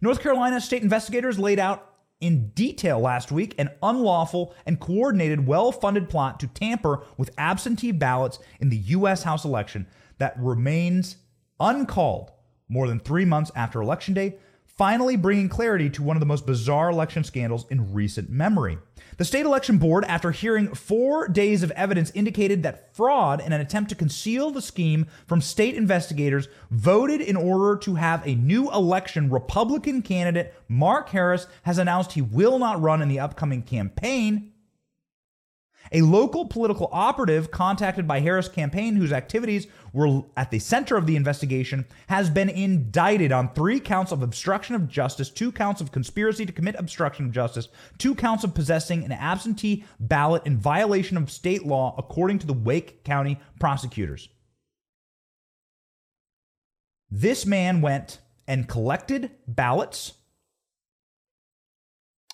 North 0.00 0.20
Carolina 0.20 0.60
state 0.60 0.82
investigators 0.82 1.38
laid 1.38 1.58
out 1.58 1.88
in 2.20 2.48
detail 2.50 3.00
last 3.00 3.32
week 3.32 3.54
an 3.58 3.70
unlawful 3.82 4.54
and 4.64 4.80
coordinated, 4.80 5.46
well 5.46 5.72
funded 5.72 6.08
plot 6.08 6.38
to 6.40 6.46
tamper 6.46 7.04
with 7.16 7.30
absentee 7.36 7.92
ballots 7.92 8.38
in 8.60 8.68
the 8.68 8.76
U.S. 8.76 9.24
House 9.24 9.44
election 9.44 9.86
that 10.18 10.38
remains 10.38 11.16
uncalled 11.58 12.30
more 12.68 12.88
than 12.88 13.00
three 13.00 13.24
months 13.24 13.50
after 13.54 13.80
Election 13.82 14.14
Day, 14.14 14.36
finally 14.76 15.16
bringing 15.16 15.48
clarity 15.48 15.90
to 15.90 16.02
one 16.02 16.16
of 16.16 16.20
the 16.20 16.26
most 16.26 16.46
bizarre 16.46 16.90
election 16.90 17.24
scandals 17.24 17.66
in 17.70 17.92
recent 17.92 18.30
memory. 18.30 18.78
The 19.18 19.24
state 19.24 19.44
election 19.44 19.78
board, 19.78 20.04
after 20.06 20.30
hearing 20.30 20.74
four 20.74 21.28
days 21.28 21.62
of 21.62 21.70
evidence, 21.72 22.10
indicated 22.12 22.62
that 22.62 22.94
fraud 22.94 23.40
in 23.40 23.52
an 23.52 23.60
attempt 23.60 23.90
to 23.90 23.96
conceal 23.96 24.50
the 24.50 24.62
scheme 24.62 25.06
from 25.26 25.40
state 25.40 25.74
investigators 25.74 26.48
voted 26.70 27.20
in 27.20 27.36
order 27.36 27.76
to 27.80 27.96
have 27.96 28.26
a 28.26 28.34
new 28.34 28.72
election. 28.72 29.30
Republican 29.30 30.02
candidate 30.02 30.54
Mark 30.68 31.10
Harris 31.10 31.46
has 31.62 31.78
announced 31.78 32.12
he 32.12 32.22
will 32.22 32.58
not 32.58 32.80
run 32.80 33.02
in 33.02 33.08
the 33.08 33.20
upcoming 33.20 33.62
campaign 33.62 34.51
a 35.90 36.02
local 36.02 36.46
political 36.46 36.88
operative 36.92 37.50
contacted 37.50 38.06
by 38.06 38.20
Harris' 38.20 38.48
campaign, 38.48 38.96
whose 38.96 39.12
activities 39.12 39.66
were 39.92 40.22
at 40.36 40.50
the 40.50 40.58
center 40.58 40.96
of 40.96 41.06
the 41.06 41.16
investigation, 41.16 41.84
has 42.08 42.30
been 42.30 42.48
indicted 42.48 43.32
on 43.32 43.52
three 43.52 43.80
counts 43.80 44.12
of 44.12 44.22
obstruction 44.22 44.74
of 44.74 44.88
justice, 44.88 45.28
two 45.28 45.50
counts 45.50 45.80
of 45.80 45.92
conspiracy 45.92 46.46
to 46.46 46.52
commit 46.52 46.76
obstruction 46.78 47.26
of 47.26 47.32
justice, 47.32 47.68
two 47.98 48.14
counts 48.14 48.44
of 48.44 48.54
possessing 48.54 49.04
an 49.04 49.12
absentee 49.12 49.84
ballot 49.98 50.42
in 50.46 50.56
violation 50.56 51.16
of 51.16 51.30
state 51.30 51.66
law, 51.66 51.94
according 51.98 52.38
to 52.38 52.46
the 52.46 52.52
Wake 52.52 53.04
County 53.04 53.40
prosecutors. 53.58 54.28
This 57.10 57.44
man 57.44 57.82
went 57.82 58.20
and 58.48 58.66
collected 58.66 59.30
ballots 59.46 60.14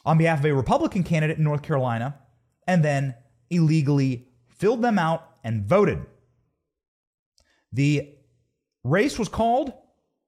on 0.04 0.18
behalf 0.18 0.38
of 0.38 0.44
a 0.44 0.54
Republican 0.54 1.02
candidate 1.02 1.38
in 1.38 1.44
North 1.44 1.62
Carolina 1.62 2.18
and 2.66 2.84
then 2.84 3.14
illegally 3.50 4.28
filled 4.48 4.82
them 4.82 4.98
out 4.98 5.36
and 5.44 5.64
voted. 5.64 6.04
The 7.72 8.14
race 8.84 9.18
was 9.18 9.28
called 9.28 9.72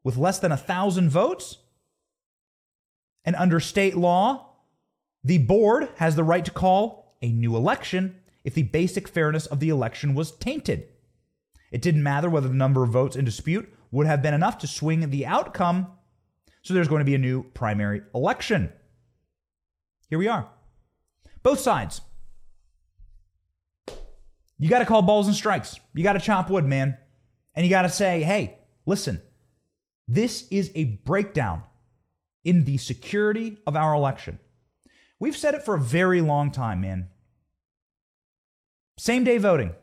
with 0.03 0.17
less 0.17 0.39
than 0.39 0.53
a 0.53 0.57
thousand 0.57 1.11
votes. 1.11 1.59
And 3.25 3.37
under 3.37 3.61
state 3.61 3.97
law, 3.97 4.57
the 5.23 5.39
board 5.39 5.89
has 5.97 6.17
the 6.17 6.25
right 6.25 6.45
to 6.45 6.51
call 6.51 7.17
a 7.21 7.31
new 7.31 7.57
election 7.57 8.17
if 8.45 8.55
the 8.55 8.63
basic 8.63 9.09
fairness 9.09 9.47
of 9.47 9.61
the 9.61 9.69
election 9.69 10.15
was 10.15 10.33
tainted. 10.33 10.89
It 11.71 11.83
didn't 11.83 12.03
matter 12.03 12.31
whether 12.31 12.49
the 12.49 12.55
number 12.55 12.83
of 12.83 12.91
votes 12.91 13.17
in 13.17 13.25
dispute 13.25 13.73
would 13.91 14.07
have 14.07 14.23
been 14.23 14.35
enough 14.35 14.59
to 14.59 14.67
swing 14.67 15.09
the 15.11 15.27
outcome, 15.27 15.89
so 16.63 16.73
there's 16.73 16.89
going 16.89 17.01
to 17.01 17.05
be 17.05 17.15
a 17.15 17.19
new 17.19 17.43
primary 17.55 18.03
election. 18.15 18.73
Here 20.09 20.19
we 20.19 20.29
are. 20.29 20.49
Both 21.43 21.61
sides. 21.61 22.01
You 24.61 24.69
got 24.69 24.81
to 24.81 24.85
call 24.85 25.01
balls 25.01 25.27
and 25.27 25.35
strikes. 25.35 25.81
You 25.95 26.05
got 26.05 26.13
to 26.13 26.21
chop 26.21 26.51
wood, 26.51 26.67
man. 26.67 26.99
And 27.55 27.65
you 27.65 27.71
got 27.71 27.83
to 27.83 27.89
say, 27.89 28.23
hey, 28.23 28.59
listen, 28.85 29.23
this 30.07 30.47
is 30.51 30.71
a 30.75 30.85
breakdown 30.85 31.63
in 32.45 32.65
the 32.65 32.77
security 32.77 33.57
of 33.67 33.75
our 33.75 33.95
election. 33.95 34.39
We've 35.19 35.37
said 35.37 35.55
it 35.55 35.63
for 35.63 35.75
a 35.75 35.81
very 35.81 36.21
long 36.21 36.51
time, 36.51 36.83
man. 36.83 37.09
Same 38.99 39.25
day 39.25 39.39
voting, 39.39 39.75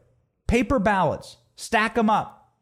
paper 0.45 0.77
ballots, 0.77 1.37
stack 1.55 1.95
them 1.95 2.09
up. 2.09 2.53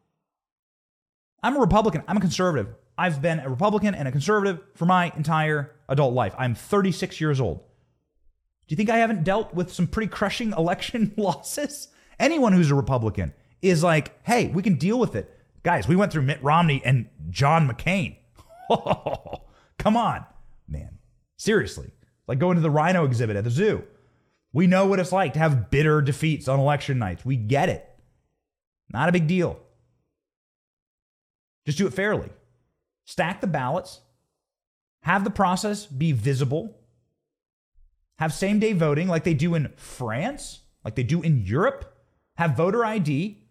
I'm 1.42 1.56
a 1.56 1.60
Republican, 1.60 2.02
I'm 2.08 2.16
a 2.16 2.20
conservative. 2.20 2.74
I've 2.96 3.20
been 3.20 3.40
a 3.40 3.50
Republican 3.50 3.94
and 3.94 4.08
a 4.08 4.12
conservative 4.12 4.60
for 4.74 4.86
my 4.86 5.12
entire 5.16 5.76
adult 5.86 6.14
life. 6.14 6.34
I'm 6.38 6.54
36 6.54 7.20
years 7.20 7.42
old. 7.42 7.58
Do 7.58 8.72
you 8.72 8.76
think 8.76 8.88
I 8.88 8.96
haven't 8.96 9.22
dealt 9.22 9.52
with 9.52 9.70
some 9.70 9.86
pretty 9.86 10.08
crushing 10.08 10.52
election 10.56 11.12
losses? 11.18 11.88
Anyone 12.18 12.52
who's 12.52 12.70
a 12.70 12.74
Republican 12.74 13.34
is 13.62 13.82
like, 13.82 14.18
hey, 14.24 14.48
we 14.48 14.62
can 14.62 14.76
deal 14.76 14.98
with 14.98 15.14
it. 15.14 15.32
Guys, 15.62 15.88
we 15.88 15.96
went 15.96 16.12
through 16.12 16.22
Mitt 16.22 16.42
Romney 16.42 16.80
and 16.84 17.08
John 17.30 17.68
McCain. 17.68 18.16
Come 19.78 19.96
on, 19.96 20.24
man. 20.68 20.98
Seriously. 21.36 21.90
Like 22.26 22.38
going 22.38 22.56
to 22.56 22.62
the 22.62 22.70
rhino 22.70 23.04
exhibit 23.04 23.36
at 23.36 23.44
the 23.44 23.50
zoo. 23.50 23.84
We 24.52 24.66
know 24.66 24.86
what 24.86 25.00
it's 25.00 25.12
like 25.12 25.34
to 25.34 25.38
have 25.38 25.70
bitter 25.70 26.00
defeats 26.00 26.48
on 26.48 26.58
election 26.58 26.98
nights. 26.98 27.24
We 27.24 27.36
get 27.36 27.68
it. 27.68 27.86
Not 28.90 29.08
a 29.08 29.12
big 29.12 29.26
deal. 29.26 29.58
Just 31.66 31.78
do 31.78 31.86
it 31.86 31.92
fairly. 31.92 32.30
Stack 33.04 33.40
the 33.40 33.46
ballots, 33.46 34.00
have 35.02 35.24
the 35.24 35.30
process 35.30 35.86
be 35.86 36.12
visible, 36.12 36.76
have 38.18 38.32
same 38.32 38.58
day 38.58 38.72
voting 38.72 39.08
like 39.08 39.24
they 39.24 39.34
do 39.34 39.54
in 39.54 39.72
France, 39.76 40.60
like 40.84 40.94
they 40.94 41.02
do 41.02 41.22
in 41.22 41.44
Europe, 41.44 41.95
have 42.36 42.56
voter 42.56 42.84
ID. 42.84 43.42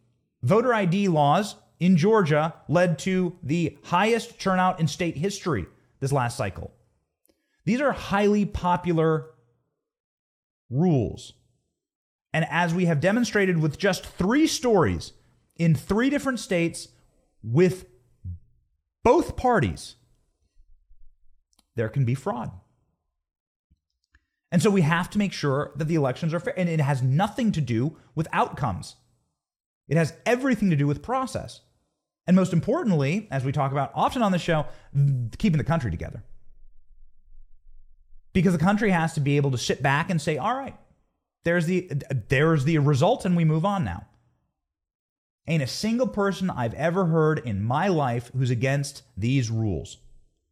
Voter 0.41 0.73
ID 0.73 1.07
laws 1.07 1.55
in 1.79 1.97
Georgia 1.97 2.53
led 2.67 2.97
to 2.99 3.37
the 3.43 3.77
highest 3.83 4.39
turnout 4.39 4.79
in 4.79 4.87
state 4.87 5.17
history 5.17 5.65
this 5.99 6.11
last 6.11 6.37
cycle. 6.37 6.71
These 7.65 7.81
are 7.81 7.91
highly 7.91 8.45
popular 8.45 9.31
rules. 10.69 11.33
And 12.33 12.45
as 12.49 12.73
we 12.73 12.85
have 12.85 12.99
demonstrated 12.99 13.59
with 13.61 13.77
just 13.77 14.05
three 14.05 14.45
stories 14.45 15.13
in 15.55 15.73
three 15.73 16.09
different 16.09 16.39
states 16.39 16.89
with 17.43 17.85
both 19.03 19.35
parties, 19.35 19.95
there 21.75 21.89
can 21.89 22.05
be 22.05 22.15
fraud. 22.15 22.51
And 24.55 24.61
so 24.61 24.69
we 24.69 24.83
have 24.83 25.09
to 25.09 25.17
make 25.17 25.33
sure 25.33 25.73
that 25.75 25.89
the 25.89 25.95
elections 25.95 26.33
are 26.33 26.39
fair. 26.39 26.57
And 26.57 26.69
it 26.69 26.79
has 26.79 27.03
nothing 27.03 27.51
to 27.51 27.59
do 27.59 27.97
with 28.15 28.25
outcomes, 28.31 28.95
it 29.89 29.97
has 29.97 30.13
everything 30.25 30.69
to 30.69 30.77
do 30.77 30.87
with 30.87 31.03
process. 31.03 31.59
And 32.25 32.37
most 32.37 32.53
importantly, 32.53 33.27
as 33.29 33.43
we 33.43 33.51
talk 33.51 33.73
about 33.73 33.91
often 33.93 34.21
on 34.21 34.31
the 34.31 34.39
show, 34.39 34.65
keeping 35.39 35.57
the 35.57 35.65
country 35.65 35.91
together. 35.91 36.23
Because 38.31 38.53
the 38.53 38.59
country 38.59 38.91
has 38.91 39.13
to 39.15 39.19
be 39.19 39.35
able 39.35 39.51
to 39.51 39.57
sit 39.57 39.83
back 39.83 40.09
and 40.09 40.21
say, 40.21 40.37
all 40.37 40.55
right, 40.55 40.77
there's 41.43 41.65
the 41.65 41.91
there's 42.29 42.63
the 42.63 42.77
result 42.77 43.25
and 43.25 43.35
we 43.35 43.43
move 43.43 43.65
on 43.65 43.83
now. 43.83 44.05
Ain't 45.47 45.63
a 45.63 45.67
single 45.67 46.07
person 46.07 46.49
I've 46.49 46.75
ever 46.75 47.07
heard 47.07 47.39
in 47.39 47.61
my 47.61 47.89
life 47.89 48.31
who's 48.33 48.51
against 48.51 49.03
these 49.17 49.51
rules. 49.51 49.97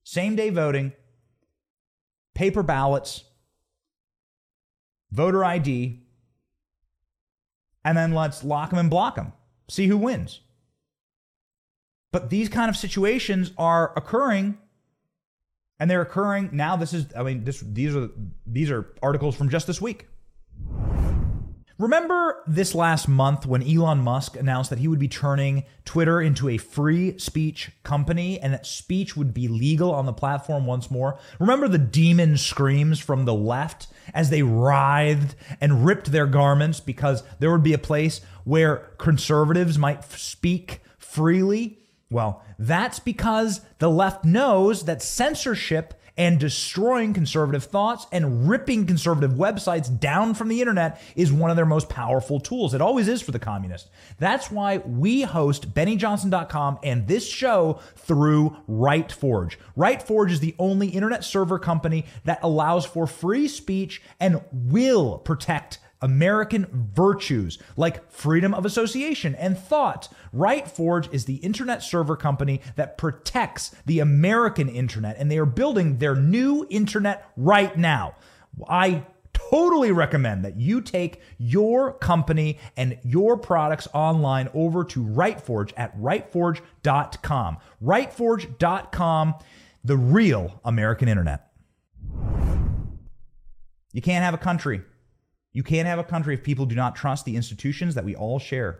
Same 0.04 0.36
day 0.36 0.50
voting, 0.50 0.92
paper 2.36 2.64
ballots, 2.64 3.24
voter 5.14 5.46
ID, 5.46 6.02
and 7.86 7.98
then 7.98 8.14
let's 8.14 8.44
lock 8.44 8.72
them 8.72 8.80
and 8.80 8.90
block 8.90 9.16
them. 9.16 9.32
See 9.70 9.88
who 9.88 9.98
wins. 9.98 10.42
But 12.12 12.30
these 12.30 12.50
kind 12.50 12.70
of 12.70 12.76
situations 12.76 13.52
are 13.58 13.94
occurring 13.96 14.58
and 15.80 15.90
they're 15.90 16.02
occurring 16.02 16.50
now 16.54 16.76
this 16.76 16.94
is 16.94 17.08
I 17.18 17.24
mean 17.24 17.44
this 17.44 17.62
these 17.62 17.96
are 17.96 18.10
these 18.46 18.70
are 18.70 18.94
articles 19.02 19.36
from 19.36 19.50
just 19.50 19.68
this 19.68 19.82
week. 19.82 20.08
Remember 21.80 22.44
this 22.46 22.76
last 22.76 23.08
month 23.08 23.48
when 23.48 23.64
Elon 23.64 24.00
Musk 24.00 24.36
announced 24.36 24.70
that 24.70 24.78
he 24.78 24.88
would 24.88 25.00
be 25.00 25.08
turning 25.08 25.64
Twitter 25.86 26.22
into 26.22 26.48
a 26.48 26.58
free 26.58 27.18
speech 27.18 27.72
company 27.82 28.40
and 28.40 28.54
that 28.54 28.68
speech 28.68 29.18
would 29.18 29.34
be 29.34 29.48
legal 29.48 29.92
on 29.92 30.06
the 30.06 30.14
platform 30.14 30.68
once 30.68 30.92
more? 30.92 31.18
Remember 31.40 31.68
the 31.68 31.80
demon 31.80 32.38
screams 32.38 33.00
from 33.00 33.26
the 33.26 33.34
left 33.34 33.88
as 34.14 34.30
they 34.30 34.44
writhed 34.44 35.36
and 35.60 35.84
ripped 35.84 36.12
their 36.12 36.28
garments 36.28 36.80
because 36.80 37.24
there 37.40 37.52
would 37.52 37.64
be 37.64 37.74
a 37.74 37.80
place 37.80 38.22
where 38.44 38.92
conservatives 39.00 39.80
might 39.80 40.04
speak 40.04 40.82
freely? 41.00 41.80
Well, 42.12 42.44
that's 42.60 43.00
because 43.00 43.62
the 43.80 43.90
left 43.90 44.24
knows 44.24 44.86
that 44.86 45.02
censorship 45.02 45.96
and 46.18 46.40
destroying 46.40 47.14
conservative 47.14 47.64
thoughts 47.64 48.06
and 48.12 48.48
ripping 48.48 48.86
conservative 48.86 49.32
websites 49.32 50.00
down 50.00 50.34
from 50.34 50.48
the 50.48 50.62
internet 50.62 51.02
is 51.16 51.34
one 51.34 51.50
of 51.50 51.56
their 51.56 51.66
most 51.66 51.90
powerful 51.90 52.40
tools. 52.40 52.74
It 52.74 52.82
always 52.82 53.08
is 53.08 53.22
for 53.22 53.32
the 53.32 53.40
communist. 53.40 53.90
That's 54.20 54.52
why 54.52 54.78
we 54.78 55.24
host 55.24 55.74
BennyJohnson.com 55.74 56.80
and 56.84 57.08
this 57.08 57.28
show 57.28 57.80
through 57.96 58.56
RightForge. 58.70 59.56
RightForge 59.78 60.32
is 60.32 60.40
the 60.40 60.56
only 60.60 60.90
internet 60.90 61.24
server 61.24 61.58
company 61.58 62.06
that 62.26 62.40
allows 62.44 62.86
for 62.86 63.08
free 63.08 63.48
speech 63.48 64.02
and 64.20 64.42
will 64.52 65.18
protect 65.18 65.80
American 66.04 66.68
virtues 66.94 67.58
like 67.78 68.12
freedom 68.12 68.54
of 68.54 68.66
association 68.66 69.34
and 69.36 69.58
thought. 69.58 70.14
RightForge 70.36 71.12
is 71.12 71.26
the 71.26 71.38
internet 71.38 71.82
server 71.82 72.16
company 72.16 72.62
that 72.76 72.98
protects 72.98 73.74
the 73.86 74.00
American 74.00 74.70
internet, 74.70 75.18
and 75.18 75.32
they 75.32 75.38
are 75.38 75.46
building 75.46 75.98
their 75.98 76.16
new 76.16 76.68
internet 76.70 77.32
right 77.38 77.76
now. 77.78 78.16
I 78.68 79.06
totally 79.32 79.92
recommend 79.92 80.44
that 80.46 80.60
you 80.60 80.82
take 80.82 81.22
your 81.38 81.94
company 81.94 82.60
and 82.76 83.00
your 83.04 83.38
products 83.38 83.88
online 83.94 84.50
over 84.54 84.84
to 84.84 85.04
RightForge 85.04 85.72
at 85.78 85.98
rightforge.com. 85.98 87.58
RightForge.com, 87.84 89.34
the 89.84 89.98
real 89.98 90.62
American 90.66 91.08
internet. 91.08 91.48
You 93.94 94.02
can't 94.02 94.24
have 94.26 94.34
a 94.34 94.40
country 94.40 94.82
you 95.54 95.64
can't 95.64 95.88
have 95.88 96.00
a 96.00 96.04
country 96.04 96.34
if 96.34 96.44
people 96.44 96.66
do 96.66 96.76
not 96.76 96.96
trust 96.96 97.26
the 97.26 97.36
institutions 97.36 97.96
that 97.96 98.04
we 98.04 98.16
all 98.16 98.40
share. 98.40 98.80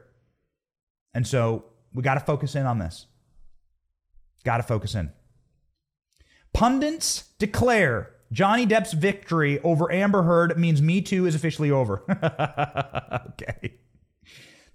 And 1.14 1.26
so 1.26 1.66
we 1.94 2.02
got 2.02 2.16
to 2.16 2.20
focus 2.20 2.56
in 2.56 2.66
on 2.66 2.80
this. 2.80 3.06
Got 4.44 4.58
to 4.58 4.64
focus 4.64 4.96
in. 4.96 5.12
Pundits 6.54 7.30
declare 7.38 8.12
Johnny 8.32 8.66
Depp's 8.66 8.94
victory 8.94 9.60
over 9.60 9.92
Amber 9.92 10.24
Heard 10.24 10.58
means 10.58 10.82
Me 10.82 11.02
Too 11.02 11.28
is 11.28 11.36
officially 11.36 11.70
over. 11.70 12.04
okay. 13.30 13.76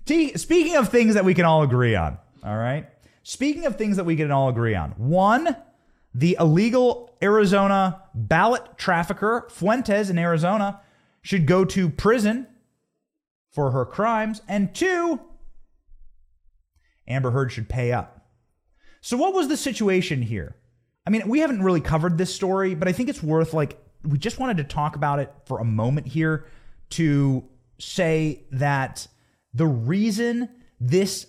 T- 0.07 0.37
speaking 0.39 0.77
of 0.77 0.89
things 0.89 1.15
that 1.15 1.25
we 1.25 1.35
can 1.35 1.45
all 1.45 1.63
agree 1.63 1.97
on, 1.97 2.19
all 2.45 2.57
right? 2.57 2.89
Speaking 3.25 3.67
of 3.67 3.77
things 3.77 3.97
that 3.97 4.05
we 4.05 4.17
can 4.17 4.31
all 4.31 4.49
agree 4.49 4.75
on, 4.75 4.93
one, 4.93 5.57
the 6.15 6.37
illegal 6.41 7.17
Arizona 7.23 8.03
ballot 8.15 8.63
trafficker, 8.79 9.49
Fuentes 9.51 10.09
in 10.09 10.19
Arizona, 10.19 10.81
should 11.29 11.45
go 11.45 11.63
to 11.63 11.91
prison 11.91 12.47
for 13.51 13.73
her 13.73 13.85
crimes. 13.85 14.41
And 14.49 14.75
two, 14.75 15.21
Amber 17.07 17.33
Heard 17.33 17.53
should 17.53 17.69
pay 17.69 17.93
up. 17.93 18.31
So, 19.03 19.19
what 19.19 19.35
was 19.35 19.47
the 19.47 19.57
situation 19.59 20.23
here? 20.23 20.57
I 21.07 21.11
mean, 21.11 21.29
we 21.29 21.41
haven't 21.41 21.63
really 21.63 21.83
covered 21.83 22.17
this 22.17 22.35
story, 22.35 22.75
but 22.75 22.89
I 22.89 22.93
think 22.93 23.11
it's 23.11 23.23
worth 23.23 23.53
like, 23.53 23.79
we 24.05 24.17
just 24.17 24.39
wanted 24.39 24.57
to 24.57 24.65
talk 24.65 24.97
about 24.97 25.19
it 25.19 25.31
for 25.45 25.61
a 25.61 25.67
moment 25.67 26.07
here 26.07 26.47
to 26.93 27.45
say 27.79 28.45
that 28.53 29.07
the 29.53 29.67
reason 29.67 30.49
this 30.81 31.27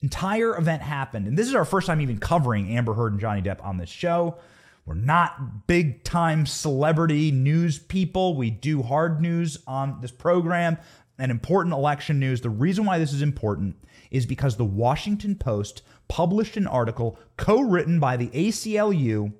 entire 0.00 0.56
event 0.56 0.80
happened, 0.80 1.26
and 1.26 1.36
this 1.36 1.48
is 1.48 1.56
our 1.56 1.64
first 1.64 1.88
time 1.88 2.00
even 2.00 2.18
covering 2.18 2.70
Amber 2.76 2.94
Heard 2.94 3.10
and 3.10 3.20
Johnny 3.20 3.42
Depp 3.42 3.64
on 3.64 3.78
this 3.78 3.90
show. 3.90 4.38
We're 4.86 4.94
not 4.94 5.66
big 5.66 6.04
time 6.04 6.44
celebrity 6.44 7.30
news 7.30 7.78
people. 7.78 8.36
We 8.36 8.50
do 8.50 8.82
hard 8.82 9.20
news 9.20 9.58
on 9.66 10.00
this 10.00 10.10
program 10.10 10.76
and 11.18 11.30
important 11.30 11.74
election 11.74 12.20
news. 12.20 12.42
The 12.42 12.50
reason 12.50 12.84
why 12.84 12.98
this 12.98 13.12
is 13.12 13.22
important 13.22 13.76
is 14.10 14.26
because 14.26 14.56
the 14.56 14.64
Washington 14.64 15.36
Post 15.36 15.82
published 16.08 16.56
an 16.56 16.66
article 16.66 17.18
co 17.38 17.60
written 17.60 17.98
by 17.98 18.16
the 18.16 18.28
ACLU 18.28 19.32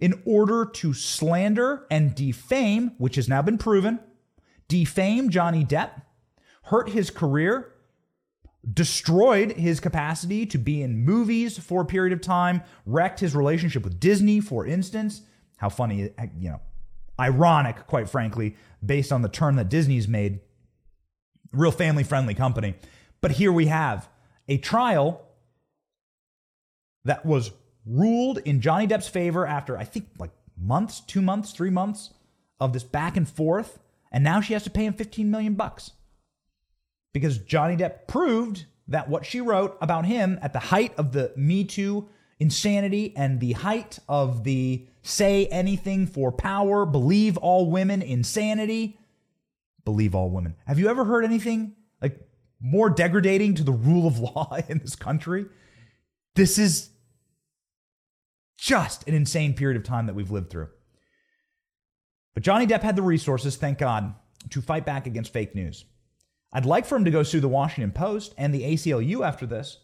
in 0.00 0.22
order 0.24 0.64
to 0.64 0.94
slander 0.94 1.86
and 1.90 2.14
defame, 2.14 2.92
which 2.96 3.16
has 3.16 3.28
now 3.28 3.42
been 3.42 3.58
proven, 3.58 4.00
defame 4.68 5.28
Johnny 5.28 5.64
Depp, 5.64 6.02
hurt 6.64 6.88
his 6.88 7.10
career, 7.10 7.73
destroyed 8.72 9.52
his 9.52 9.80
capacity 9.80 10.46
to 10.46 10.58
be 10.58 10.82
in 10.82 11.04
movies 11.04 11.58
for 11.58 11.82
a 11.82 11.86
period 11.86 12.12
of 12.12 12.20
time, 12.20 12.62
wrecked 12.86 13.20
his 13.20 13.34
relationship 13.34 13.84
with 13.84 14.00
Disney, 14.00 14.40
for 14.40 14.66
instance. 14.66 15.22
How 15.56 15.68
funny, 15.68 16.10
you 16.38 16.50
know, 16.50 16.60
ironic, 17.20 17.86
quite 17.86 18.08
frankly, 18.08 18.56
based 18.84 19.12
on 19.12 19.22
the 19.22 19.28
turn 19.28 19.56
that 19.56 19.68
Disney's 19.68 20.08
made. 20.08 20.40
Real 21.52 21.70
family 21.70 22.04
friendly 22.04 22.34
company. 22.34 22.74
But 23.20 23.32
here 23.32 23.52
we 23.52 23.66
have 23.66 24.08
a 24.48 24.58
trial 24.58 25.22
that 27.04 27.24
was 27.24 27.52
ruled 27.86 28.38
in 28.38 28.60
Johnny 28.60 28.86
Depp's 28.86 29.08
favor 29.08 29.46
after, 29.46 29.76
I 29.76 29.84
think, 29.84 30.08
like 30.18 30.30
months, 30.56 31.00
two 31.00 31.22
months, 31.22 31.52
three 31.52 31.70
months 31.70 32.12
of 32.58 32.72
this 32.72 32.82
back 32.82 33.16
and 33.16 33.28
forth. 33.28 33.78
And 34.10 34.24
now 34.24 34.40
she 34.40 34.52
has 34.54 34.64
to 34.64 34.70
pay 34.70 34.86
him 34.86 34.94
15 34.94 35.30
million 35.30 35.54
bucks 35.54 35.92
because 37.14 37.38
Johnny 37.38 37.76
Depp 37.76 38.06
proved 38.06 38.66
that 38.88 39.08
what 39.08 39.24
she 39.24 39.40
wrote 39.40 39.78
about 39.80 40.04
him 40.04 40.38
at 40.42 40.52
the 40.52 40.58
height 40.58 40.92
of 40.98 41.12
the 41.12 41.32
Me 41.36 41.64
Too 41.64 42.06
insanity 42.38 43.14
and 43.16 43.40
the 43.40 43.52
height 43.52 43.98
of 44.08 44.44
the 44.44 44.86
say 45.02 45.46
anything 45.46 46.06
for 46.06 46.32
power, 46.32 46.84
believe 46.84 47.36
all 47.38 47.70
women 47.70 48.02
insanity, 48.02 48.98
believe 49.84 50.14
all 50.14 50.28
women. 50.28 50.56
Have 50.66 50.78
you 50.78 50.88
ever 50.88 51.04
heard 51.04 51.24
anything 51.24 51.76
like 52.02 52.20
more 52.60 52.90
degrading 52.90 53.54
to 53.54 53.62
the 53.62 53.72
rule 53.72 54.06
of 54.06 54.18
law 54.36 54.58
in 54.68 54.78
this 54.78 54.96
country? 54.96 55.46
This 56.34 56.58
is 56.58 56.90
just 58.58 59.06
an 59.06 59.14
insane 59.14 59.54
period 59.54 59.76
of 59.76 59.84
time 59.84 60.06
that 60.06 60.14
we've 60.14 60.30
lived 60.30 60.50
through. 60.50 60.68
But 62.34 62.42
Johnny 62.42 62.66
Depp 62.66 62.82
had 62.82 62.96
the 62.96 63.02
resources, 63.02 63.54
thank 63.54 63.78
God, 63.78 64.14
to 64.50 64.60
fight 64.60 64.84
back 64.84 65.06
against 65.06 65.32
fake 65.32 65.54
news. 65.54 65.84
I'd 66.54 66.64
like 66.64 66.86
for 66.86 66.96
him 66.96 67.04
to 67.04 67.10
go 67.10 67.24
sue 67.24 67.40
the 67.40 67.48
Washington 67.48 67.90
Post 67.90 68.32
and 68.38 68.54
the 68.54 68.62
ACLU 68.62 69.26
after 69.26 69.44
this. 69.44 69.78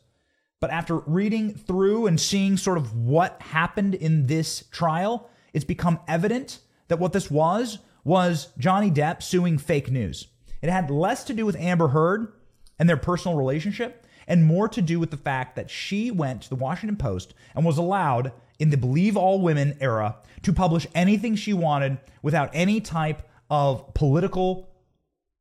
But 0.61 0.71
after 0.71 0.99
reading 0.99 1.53
through 1.53 2.07
and 2.07 2.21
seeing 2.21 2.57
sort 2.57 2.79
of 2.79 2.95
what 2.95 3.43
happened 3.43 3.95
in 3.95 4.27
this 4.27 4.65
trial, 4.71 5.29
it's 5.53 5.65
become 5.65 5.99
evident 6.07 6.61
that 6.89 7.01
what 7.01 7.13
this 7.13 7.31
was 7.31 7.79
was 8.05 8.49
Johnny 8.57 8.91
Depp 8.91 9.23
suing 9.23 9.59
fake 9.59 9.91
news. 9.91 10.29
It 10.63 10.71
had 10.71 10.91
less 10.91 11.25
to 11.25 11.35
do 11.35 11.45
with 11.45 11.57
Amber 11.57 11.89
Heard 11.89 12.33
and 12.79 12.89
their 12.89 12.97
personal 12.97 13.37
relationship 13.37 14.07
and 14.29 14.45
more 14.45 14.69
to 14.69 14.81
do 14.81 15.01
with 15.01 15.11
the 15.11 15.17
fact 15.17 15.57
that 15.57 15.71
she 15.71 16.11
went 16.11 16.43
to 16.43 16.51
the 16.51 16.55
Washington 16.55 16.97
Post 16.97 17.35
and 17.55 17.65
was 17.65 17.79
allowed 17.79 18.33
in 18.61 18.71
the 18.71 18.77
Believe 18.77 19.17
All 19.17 19.41
Women 19.41 19.77
era 19.81 20.17
to 20.43 20.53
publish 20.53 20.87
anything 20.95 21.35
she 21.35 21.53
wanted 21.53 21.99
without 22.23 22.51
any 22.53 22.81
type 22.81 23.29
of 23.49 23.93
political 23.95 24.71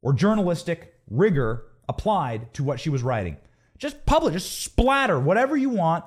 or 0.02 0.14
journalistic 0.14 0.99
rigor 1.10 1.66
applied 1.88 2.54
to 2.54 2.64
what 2.64 2.80
she 2.80 2.90
was 2.90 3.04
writing. 3.04 3.38
Just 3.78 4.06
publish, 4.06 4.34
just 4.34 4.64
splatter 4.64 5.20
whatever 5.20 5.56
you 5.56 5.70
want, 5.70 6.04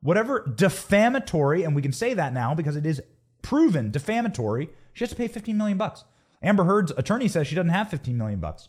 whatever 0.00 0.52
defamatory, 0.56 1.64
and 1.64 1.74
we 1.74 1.82
can 1.82 1.92
say 1.92 2.14
that 2.14 2.32
now 2.32 2.54
because 2.54 2.76
it 2.76 2.86
is 2.86 3.02
proven 3.42 3.90
defamatory. 3.90 4.68
She 4.92 5.04
has 5.04 5.10
to 5.10 5.16
pay 5.16 5.28
15 5.28 5.56
million 5.56 5.76
bucks. 5.76 6.04
Amber 6.42 6.64
Heard's 6.64 6.92
attorney 6.96 7.28
says 7.28 7.46
she 7.46 7.54
doesn't 7.54 7.70
have 7.70 7.90
15 7.90 8.16
million 8.16 8.40
bucks. 8.40 8.68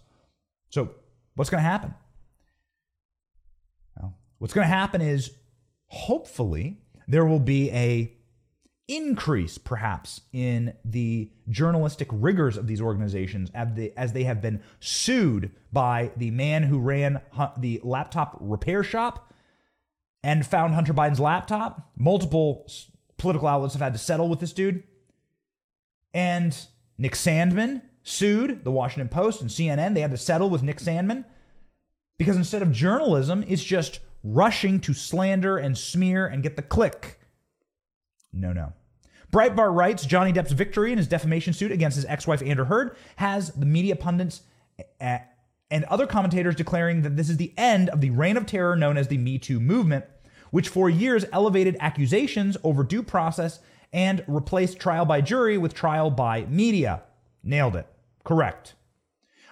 So 0.70 0.96
what's 1.36 1.50
going 1.50 1.64
to 1.64 1.70
happen? 1.70 1.94
Well, 3.96 4.16
what's 4.40 4.54
going 4.54 4.66
to 4.66 4.74
happen 4.74 5.02
is 5.02 5.32
hopefully 5.88 6.80
there 7.08 7.26
will 7.26 7.40
be 7.40 7.72
a 7.72 8.17
increase, 8.88 9.58
perhaps, 9.58 10.22
in 10.32 10.74
the 10.86 11.32
journalistic 11.50 12.08
rigors 12.12 12.58
of 12.58 12.68
these 12.68 12.82
organizations 12.82 13.52
as 13.54 14.14
they 14.14 14.24
have 14.24 14.42
been 14.42 14.62
sued 14.80 15.52
by 15.72 16.12
the 16.16 16.32
man 16.32 16.64
who 16.64 16.80
ran 16.80 17.22
the 17.58 17.82
laptop 17.84 18.38
repair 18.40 18.84
shop 18.84 19.34
and 20.24 20.46
found 20.46 20.74
Hunter 20.74 20.94
Biden's 20.94 21.20
laptop. 21.20 21.92
Multiple 21.98 22.70
political 23.18 23.48
outlets 23.48 23.74
have 23.74 23.82
had 23.82 23.94
to 23.94 24.00
settle 24.00 24.30
with 24.30 24.40
this 24.40 24.54
dude. 24.54 24.84
And 26.14 26.58
Nick 26.98 27.14
Sandmann 27.14 27.82
sued 28.04 28.64
the 28.64 28.72
Washington 28.72 29.10
Post 29.10 29.42
and 29.42 29.50
CNN. 29.50 29.94
They 29.94 30.02
had 30.02 30.12
to 30.12 30.18
settle 30.18 30.50
with 30.50 30.64
Nick 30.64 30.78
Sandmann 30.78 31.26
because 32.18 32.38
instead 32.38 32.62
of 32.62 32.72
journalism, 32.72 33.44
it's 33.48 33.64
just 33.64 34.00
rushing 34.24 34.80
to 34.80 34.94
slander 34.94 35.58
and 35.58 35.78
smear 35.78 36.26
and 36.26 36.42
get 36.42 36.56
the 36.56 36.62
click. 36.62 37.20
No, 38.34 38.54
no. 38.54 38.74
Breitbart 39.32 39.76
writes 39.76 40.06
Johnny 40.06 40.32
Depp's 40.32 40.54
victory 40.54 40.92
in 40.92 40.98
his 40.98 41.08
defamation 41.08 41.54
suit 41.54 41.72
against 41.72 41.96
his 41.96 42.06
ex 42.06 42.26
wife 42.26 42.42
Amber 42.42 42.66
Heard 42.66 42.96
has 43.18 43.52
the 43.52 43.66
media 43.66 43.96
pundits 43.96 44.42
eh, 45.02 45.20
and 45.70 45.84
other 45.86 46.08
commentators 46.08 46.56
declaring 46.56 47.02
that 47.02 47.18
this 47.18 47.30
is 47.30 47.38
the 47.38 47.54
end 47.58 47.90
of 47.90 48.00
the 48.00 48.10
reign 48.12 48.38
of 48.38 48.46
terror 48.46 48.76
known 48.76 48.98
as 48.98 49.10
the 49.10 49.18
Me 49.18 49.38
Too 49.38 49.60
movement, 49.60 50.06
which 50.52 50.70
for 50.70 50.90
years 50.90 51.26
elevated 51.34 51.76
accusations 51.82 52.56
over 52.64 52.84
due 52.84 53.04
process 53.04 53.60
and 53.92 54.24
replaced 54.28 54.80
trial 54.80 55.06
by 55.06 55.20
jury 55.20 55.58
with 55.58 55.74
trial 55.74 56.10
by 56.10 56.46
media. 56.46 57.04
Nailed 57.44 57.76
it. 57.76 57.88
Correct. 58.24 58.76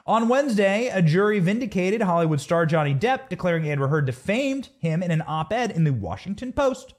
On 0.08 0.30
Wednesday, 0.30 0.88
a 0.88 1.02
jury 1.02 1.40
vindicated 1.40 2.02
Hollywood 2.02 2.40
star 2.40 2.66
Johnny 2.66 2.94
Depp, 2.94 3.28
declaring 3.28 3.68
Amber 3.68 3.88
Heard 3.88 4.06
defamed 4.06 4.70
him 4.80 5.02
in 5.02 5.12
an 5.12 5.24
op 5.26 5.52
ed 5.52 5.72
in 5.72 5.84
the 5.84 5.94
Washington 5.94 6.54
Post 6.54 6.94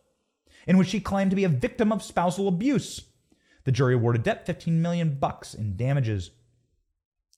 in 0.67 0.77
which 0.79 0.89
she 0.89 1.01
claimed 1.01 1.31
to 1.31 1.37
be 1.37 1.45
a 1.45 1.49
victim 1.49 1.93
of 1.93 2.03
spousal 2.03 2.49
abuse. 2.49 3.03
The 3.65 3.73
jury 3.73 3.95
awarded 3.95 4.25
Depp 4.25 4.47
15 4.47 4.81
million 4.81 5.19
bucks 5.19 5.55
in 5.55 5.77
damages. 5.77 6.31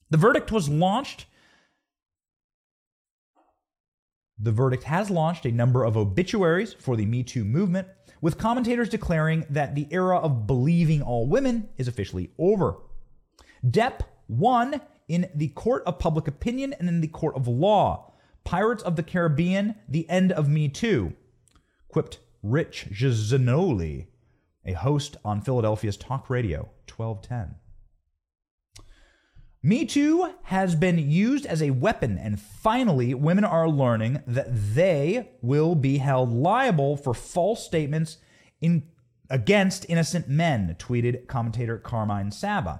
The 0.09 0.17
verdict 0.17 0.51
was 0.51 0.69
launched. 0.69 1.25
The 4.37 4.51
verdict 4.51 4.83
has 4.83 5.09
launched 5.09 5.45
a 5.45 5.51
number 5.51 5.83
of 5.83 5.97
obituaries 5.97 6.73
for 6.73 6.95
the 6.95 7.05
Me 7.05 7.23
Too 7.23 7.43
movement, 7.43 7.87
with 8.21 8.37
commentators 8.37 8.89
declaring 8.89 9.45
that 9.49 9.75
the 9.75 9.87
era 9.91 10.17
of 10.17 10.47
believing 10.47 11.01
all 11.01 11.27
women 11.27 11.69
is 11.77 11.87
officially 11.87 12.31
over. 12.37 12.77
Depp 13.65 14.01
won 14.27 14.81
in 15.07 15.29
the 15.35 15.49
court 15.49 15.83
of 15.85 15.99
public 15.99 16.27
opinion 16.27 16.73
and 16.79 16.87
in 16.87 17.01
the 17.01 17.07
court 17.07 17.35
of 17.35 17.47
law. 17.47 18.13
Pirates 18.43 18.83
of 18.83 18.95
the 18.95 19.03
Caribbean, 19.03 19.75
The 19.87 20.09
End 20.09 20.31
of 20.31 20.47
Me 20.47 20.69
Too, 20.69 21.13
quipped 21.89 22.19
Rich 22.41 22.87
Giannoli, 22.91 24.07
a 24.65 24.73
host 24.73 25.17
on 25.25 25.41
Philadelphia's 25.41 25.97
talk 25.97 26.29
radio 26.29 26.69
1210. 26.87 27.55
Me 29.61 29.85
Too 29.85 30.35
has 30.43 30.73
been 30.75 30.97
used 30.97 31.45
as 31.45 31.61
a 31.61 31.71
weapon, 31.71 32.17
and 32.17 32.39
finally, 32.39 33.13
women 33.13 33.43
are 33.43 33.67
learning 33.67 34.23
that 34.25 34.47
they 34.73 35.31
will 35.41 35.75
be 35.75 35.97
held 35.97 36.31
liable 36.31 36.95
for 36.95 37.13
false 37.13 37.65
statements 37.65 38.17
in, 38.61 38.83
against 39.29 39.85
innocent 39.89 40.29
men, 40.29 40.77
tweeted 40.79 41.27
commentator 41.27 41.77
Carmine 41.77 42.29
Sabia. 42.29 42.79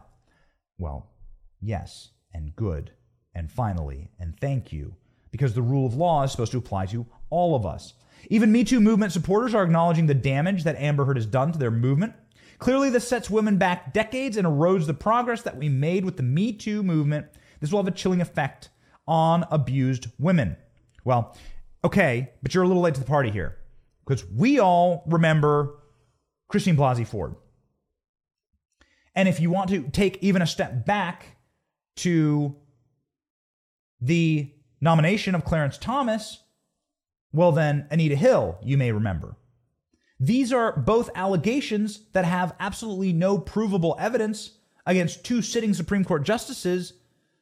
Well, 0.78 1.12
yes, 1.60 2.12
and 2.34 2.56
good, 2.56 2.92
and 3.36 3.52
finally, 3.52 4.12
and 4.18 4.40
thank 4.40 4.72
you, 4.72 4.96
because 5.32 5.54
the 5.54 5.62
rule 5.62 5.86
of 5.86 5.96
law 5.96 6.24
is 6.24 6.32
supposed 6.32 6.54
to 6.54 6.60
apply 6.60 6.86
to 6.88 7.06
all 7.30 7.56
of 7.56 7.66
us. 7.66 7.94
Even 8.30 8.52
Me 8.52 8.64
Too 8.64 8.80
movement 8.80 9.14
supporters 9.14 9.56
are 9.56 9.64
acknowledging 9.64 10.08
the 10.08 10.14
damage 10.14 10.64
that 10.64 10.76
Amber 10.78 11.06
Heard 11.06 11.18
has 11.18 11.26
done 11.26 11.52
to 11.52 11.60
their 11.60 11.72
movement. 11.72 12.14
Clearly, 12.60 12.90
this 12.90 13.08
sets 13.08 13.30
women 13.30 13.58
back 13.58 13.94
decades 13.94 14.36
and 14.36 14.46
erodes 14.46 14.86
the 14.86 14.94
progress 14.94 15.44
that 15.44 15.58
we 15.58 15.70
made 15.70 16.04
with 16.04 16.18
the 16.18 16.24
Me 16.24 16.52
Too 16.52 16.84
movement. 16.84 17.28
This 17.60 17.72
will 17.72 17.80
have 17.80 17.88
a 17.88 17.96
chilling 17.96 18.22
effect 18.22 18.70
on 19.08 19.46
abused 19.50 20.08
women. 20.20 20.58
Well, 21.06 21.36
okay, 21.84 22.32
but 22.44 22.54
you're 22.54 22.64
a 22.64 22.68
little 22.68 22.84
late 22.84 22.96
to 22.96 23.00
the 23.00 23.06
party 23.06 23.32
here 23.32 23.58
because 24.06 24.26
we 24.30 24.60
all 24.60 25.04
remember 25.08 25.80
Christine 26.50 26.76
Blasey 26.76 27.08
Ford. 27.08 27.36
And 29.16 29.28
if 29.28 29.40
you 29.40 29.50
want 29.50 29.70
to 29.70 29.90
take 29.90 30.18
even 30.22 30.42
a 30.42 30.48
step 30.48 30.86
back 30.86 31.38
to 31.98 32.56
the 34.02 34.54
nomination 34.82 35.36
of 35.36 35.44
Clarence 35.44 35.78
Thomas, 35.78 36.40
well, 37.32 37.52
then, 37.52 37.88
Anita 37.92 38.16
Hill, 38.16 38.58
you 38.64 38.78
may 38.78 38.92
remember. 38.92 39.36
These 40.20 40.52
are 40.52 40.78
both 40.78 41.10
allegations 41.16 42.02
that 42.14 42.26
have 42.26 42.56
absolutely 42.60 43.14
no 43.14 43.38
provable 43.38 43.96
evidence 44.00 44.58
against 44.86 45.24
two 45.24 45.42
sitting 45.42 45.74
Supreme 45.74 46.04
Court 46.04 46.24
justices. 46.24 46.94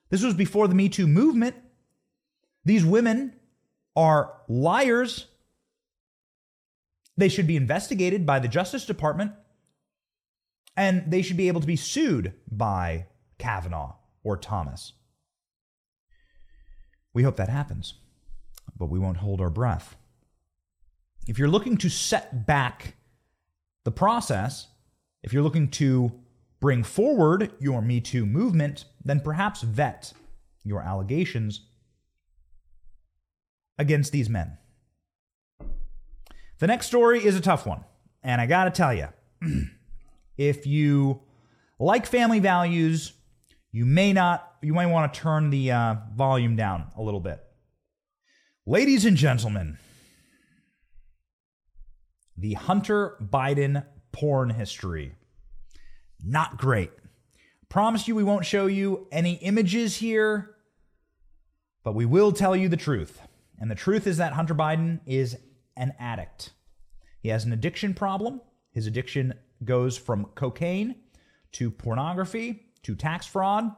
This 0.10 0.24
was 0.24 0.34
before 0.34 0.68
the 0.68 0.76
Me 0.76 0.90
Too 0.90 1.08
movement. 1.08 1.56
These 2.66 2.86
women 2.86 3.34
are 3.96 4.34
liars. 4.48 5.28
They 7.16 7.30
should 7.30 7.48
be 7.48 7.56
investigated 7.56 8.26
by 8.26 8.40
the 8.40 8.48
Justice 8.48 8.86
Department, 8.86 9.32
and 10.76 11.10
they 11.10 11.22
should 11.22 11.38
be 11.38 11.48
able 11.48 11.62
to 11.62 11.68
be 11.68 11.78
sued 11.78 12.34
by 12.52 13.08
Kavanaugh 13.40 13.96
or 14.24 14.38
Thomas. 14.38 14.94
We 17.14 17.24
hope 17.24 17.38
that 17.38 17.50
happens. 17.50 17.96
But 18.78 18.90
we 18.90 19.00
won't 19.00 19.18
hold 19.18 19.42
our 19.42 19.50
breath. 19.50 19.96
If 21.28 21.38
you're 21.38 21.50
looking 21.50 21.78
to 21.78 21.90
set 21.90 22.46
back 22.46 22.96
the 23.84 23.92
process, 23.92 24.68
if 25.24 25.34
you're 25.34 25.44
looking 25.44 25.70
to 25.72 26.12
bring 26.60 26.84
forward 26.84 27.52
your 27.60 27.82
Me 27.82 28.00
Too 28.00 28.26
movement, 28.26 28.86
then 29.04 29.20
perhaps 29.20 29.62
vet 29.62 30.14
your 30.64 30.82
allegations 30.82 31.62
against 33.78 34.12
these 34.12 34.30
men. 34.30 34.58
The 36.60 36.68
next 36.68 36.88
story 36.88 37.24
is 37.24 37.36
a 37.36 37.42
tough 37.42 37.66
one. 37.66 37.84
And 38.24 38.42
I 38.42 38.46
got 38.46 38.66
to 38.66 38.72
tell 38.72 38.94
you, 38.94 39.08
if 40.38 40.66
you 40.66 41.22
like 41.80 42.06
family 42.06 42.40
values, 42.40 43.14
you 43.72 43.86
may 43.86 44.12
not, 44.12 44.56
you 44.62 44.74
may 44.74 44.86
want 44.86 45.14
to 45.14 45.20
turn 45.20 45.50
the 45.50 45.72
uh, 45.72 45.96
volume 46.16 46.56
down 46.56 46.92
a 46.98 47.02
little 47.02 47.20
bit. 47.20 47.44
Ladies 48.70 49.06
and 49.06 49.16
gentlemen, 49.16 49.78
the 52.36 52.56
Hunter 52.56 53.16
Biden 53.24 53.86
porn 54.12 54.50
history. 54.50 55.16
Not 56.22 56.58
great. 56.58 56.92
Promise 57.70 58.10
you 58.10 58.16
we 58.16 58.26
won't 58.26 58.46
show 58.46 58.66
you 58.66 59.08
any 59.10 59.36
images 59.36 59.96
here, 59.96 60.54
but 61.86 61.96
we 61.96 62.04
will 62.04 62.34
tell 62.34 62.58
you 62.58 62.68
the 62.68 62.76
truth. 62.76 63.22
And 63.58 63.72
the 63.72 63.76
truth 63.76 64.06
is 64.06 64.18
that 64.18 64.34
Hunter 64.34 64.54
Biden 64.54 65.00
is 65.06 65.38
an 65.78 65.94
addict. 65.98 66.50
He 67.22 67.30
has 67.30 67.46
an 67.46 67.54
addiction 67.54 67.94
problem. 67.94 68.42
His 68.72 68.86
addiction 68.86 69.34
goes 69.64 69.98
from 69.98 70.26
cocaine 70.36 70.96
to 71.54 71.72
pornography 71.72 72.66
to 72.84 72.96
tax 72.96 73.26
fraud 73.26 73.72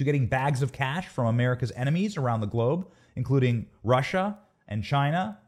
to 0.00 0.04
getting 0.04 0.26
bags 0.26 0.62
of 0.62 0.72
cash 0.72 1.08
from 1.08 1.26
America's 1.26 1.72
enemies 1.76 2.16
around 2.16 2.40
the 2.40 2.46
globe, 2.46 2.86
including 3.20 3.66
Russia 3.84 4.38
and 4.66 4.82
China, 4.82 5.38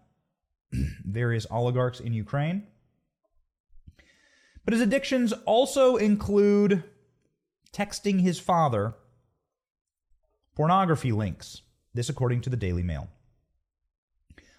various 1.06 1.46
oligarchs 1.50 2.00
in 2.00 2.12
Ukraine. 2.12 2.66
But 4.66 4.74
his 4.74 4.82
addictions 4.82 5.32
also 5.46 5.96
include 5.96 6.84
texting 7.72 8.20
his 8.20 8.38
father 8.38 8.92
pornography 10.54 11.12
links. 11.12 11.62
This, 11.94 12.10
according 12.10 12.42
to 12.42 12.50
the 12.50 12.58
Daily 12.58 12.82
Mail. 12.82 13.08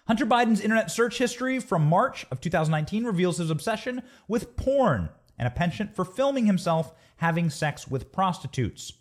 Hunter 0.08 0.26
Biden's 0.26 0.60
internet 0.60 0.90
search 0.90 1.18
history 1.18 1.60
from 1.60 1.86
March 1.86 2.26
of 2.32 2.40
2019 2.40 3.04
reveals 3.04 3.38
his 3.38 3.48
obsession 3.48 4.02
with 4.26 4.56
porn 4.56 5.08
and 5.38 5.46
a 5.46 5.52
penchant 5.52 5.94
for 5.94 6.04
filming 6.04 6.46
himself 6.46 6.92
having 7.18 7.48
sex 7.48 7.86
with 7.86 8.10
prostitutes. 8.10 8.92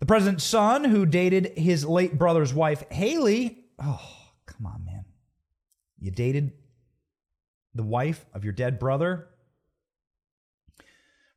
The 0.00 0.06
president's 0.06 0.44
son, 0.44 0.84
who 0.84 1.06
dated 1.06 1.58
his 1.58 1.84
late 1.84 2.16
brother's 2.16 2.54
wife, 2.54 2.84
Hallie, 2.92 3.64
oh, 3.78 4.00
come 4.46 4.66
on, 4.66 4.84
man. 4.84 5.04
You 5.98 6.12
dated 6.12 6.52
the 7.74 7.82
wife 7.82 8.24
of 8.32 8.44
your 8.44 8.52
dead 8.52 8.78
brother? 8.78 9.28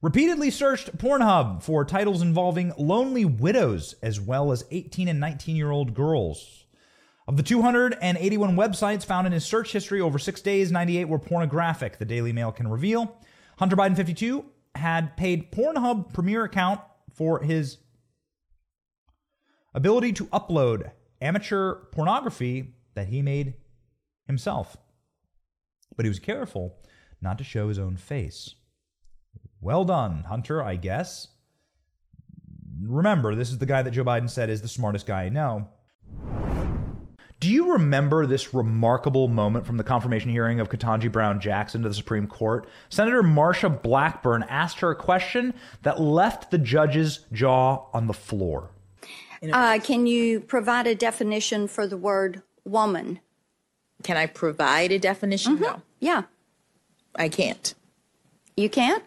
Repeatedly 0.01 0.49
searched 0.49 0.97
Pornhub 0.97 1.61
for 1.61 1.85
titles 1.85 2.21
involving 2.21 2.73
lonely 2.77 3.25
widows 3.25 3.95
as 4.01 4.19
well 4.19 4.51
as 4.51 4.65
18 4.71 5.07
and 5.07 5.19
19 5.19 5.55
year 5.55 5.71
old 5.71 5.93
girls. 5.93 6.65
Of 7.27 7.37
the 7.37 7.43
281 7.43 8.55
websites 8.55 9.05
found 9.05 9.27
in 9.27 9.33
his 9.33 9.45
search 9.45 9.71
history 9.71 10.01
over 10.01 10.17
six 10.17 10.41
days, 10.41 10.71
98 10.71 11.05
were 11.05 11.19
pornographic, 11.19 11.97
the 11.97 12.05
Daily 12.05 12.33
Mail 12.33 12.51
can 12.51 12.67
reveal. 12.67 13.15
Hunter 13.57 13.75
Biden 13.75 13.95
52 13.95 14.43
had 14.73 15.15
paid 15.17 15.51
Pornhub 15.51 16.13
Premier 16.13 16.43
account 16.43 16.81
for 17.13 17.43
his 17.43 17.77
ability 19.73 20.13
to 20.13 20.25
upload 20.27 20.91
amateur 21.21 21.75
pornography 21.91 22.75
that 22.95 23.07
he 23.07 23.21
made 23.21 23.55
himself. 24.27 24.77
But 25.95 26.05
he 26.05 26.09
was 26.09 26.19
careful 26.19 26.77
not 27.21 27.37
to 27.37 27.43
show 27.43 27.67
his 27.67 27.79
own 27.79 27.97
face. 27.97 28.55
Well 29.59 29.85
done, 29.85 30.23
Hunter, 30.23 30.63
I 30.63 30.75
guess. 30.75 31.27
Remember, 32.83 33.35
this 33.35 33.51
is 33.51 33.59
the 33.59 33.65
guy 33.65 33.83
that 33.83 33.91
Joe 33.91 34.03
Biden 34.03 34.29
said 34.29 34.49
is 34.49 34.61
the 34.61 34.67
smartest 34.67 35.05
guy 35.05 35.23
I 35.23 35.29
know. 35.29 35.67
Do 37.39 37.49
you 37.49 37.73
remember 37.73 38.25
this 38.27 38.53
remarkable 38.53 39.27
moment 39.27 39.65
from 39.65 39.77
the 39.77 39.83
confirmation 39.83 40.29
hearing 40.29 40.59
of 40.59 40.69
Ketanji 40.69 41.11
Brown 41.11 41.39
Jackson 41.39 41.81
to 41.81 41.89
the 41.89 41.95
Supreme 41.95 42.27
Court? 42.27 42.67
Senator 42.89 43.23
Marsha 43.23 43.81
Blackburn 43.81 44.43
asked 44.43 44.79
her 44.79 44.91
a 44.91 44.95
question 44.95 45.55
that 45.81 45.99
left 45.99 46.51
the 46.51 46.59
judge's 46.59 47.25
jaw 47.31 47.87
on 47.93 48.05
the 48.05 48.13
floor. 48.13 48.69
Uh, 49.51 49.79
can 49.83 50.05
you 50.05 50.39
provide 50.39 50.85
a 50.87 50.93
definition 50.95 51.67
for 51.67 51.87
the 51.87 51.97
word 51.97 52.41
woman? 52.63 53.19
Can 54.03 54.17
I 54.17 54.25
provide 54.27 54.91
a 54.91 54.99
definition? 54.99 55.59
No, 55.59 55.81
Yeah. 55.99 56.23
I 57.15 57.27
can't. 57.29 57.73
You 58.55 58.69
can't? 58.69 59.03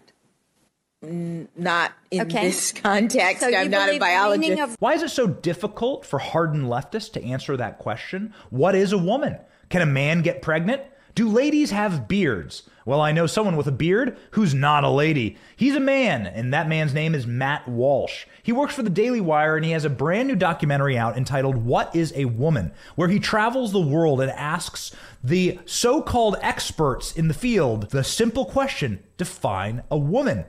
Not 1.03 1.93
in 2.11 2.23
Okay. 2.23 2.47
this 2.47 2.73
context. 2.83 3.43
So 3.43 3.55
I'm 3.55 3.71
not 3.71 3.91
a 3.91 3.99
biologist. 3.99 4.61
of 4.61 4.77
Why 4.81 4.95
is 4.95 5.03
it 5.03 5.11
so 5.11 5.27
difficult 5.27 6.05
for 6.07 6.19
hardened 6.19 6.67
leftists 6.67 7.13
to 7.13 7.23
answer 7.25 7.57
that 7.57 7.79
question? 7.79 8.35
What 8.51 8.75
is 8.75 8.93
a 8.93 8.99
woman? 8.99 9.39
Can 9.71 9.83
a 9.83 9.87
man 9.87 10.23
get 10.23 10.43
pregnant? 10.43 10.83
Do 11.15 11.29
ladies 11.29 11.71
have 11.71 12.09
beards? 12.09 12.65
Well, 12.85 13.01
I 13.01 13.13
know 13.13 13.27
someone 13.27 13.57
with 13.57 13.69
a 13.69 13.73
beard 13.73 14.19
who's 14.33 14.53
not 14.53 14.83
a 14.83 14.91
lady. 14.91 15.37
He's 15.55 15.77
a 15.77 15.81
man, 15.81 16.27
and 16.27 16.53
that 16.53 16.69
man's 16.69 16.93
name 16.93 17.15
is 17.15 17.25
Matt 17.27 17.69
Walsh. 17.69 18.27
He 18.43 18.53
works 18.53 18.75
for 18.75 18.83
the 18.83 18.91
Daily 18.91 19.21
Wire, 19.21 19.57
and 19.57 19.65
he 19.65 19.71
has 19.71 19.85
a 19.85 19.91
brand 19.91 20.27
new 20.27 20.35
documentary 20.35 20.99
out 20.99 21.17
entitled 21.17 21.57
What 21.57 21.95
is 21.95 22.13
a 22.17 22.25
Woman? 22.25 22.73
where 22.97 23.09
he 23.09 23.21
travels 23.21 23.71
the 23.71 23.81
world 23.81 24.21
and 24.21 24.31
asks 24.33 24.95
the 25.23 25.61
so 25.65 26.03
called 26.03 26.37
experts 26.43 27.13
in 27.13 27.29
the 27.29 27.35
field 27.35 27.91
the 27.91 28.03
simple 28.05 28.45
question 28.45 29.03
define 29.17 29.83
a 29.91 29.97
woman. 29.97 30.45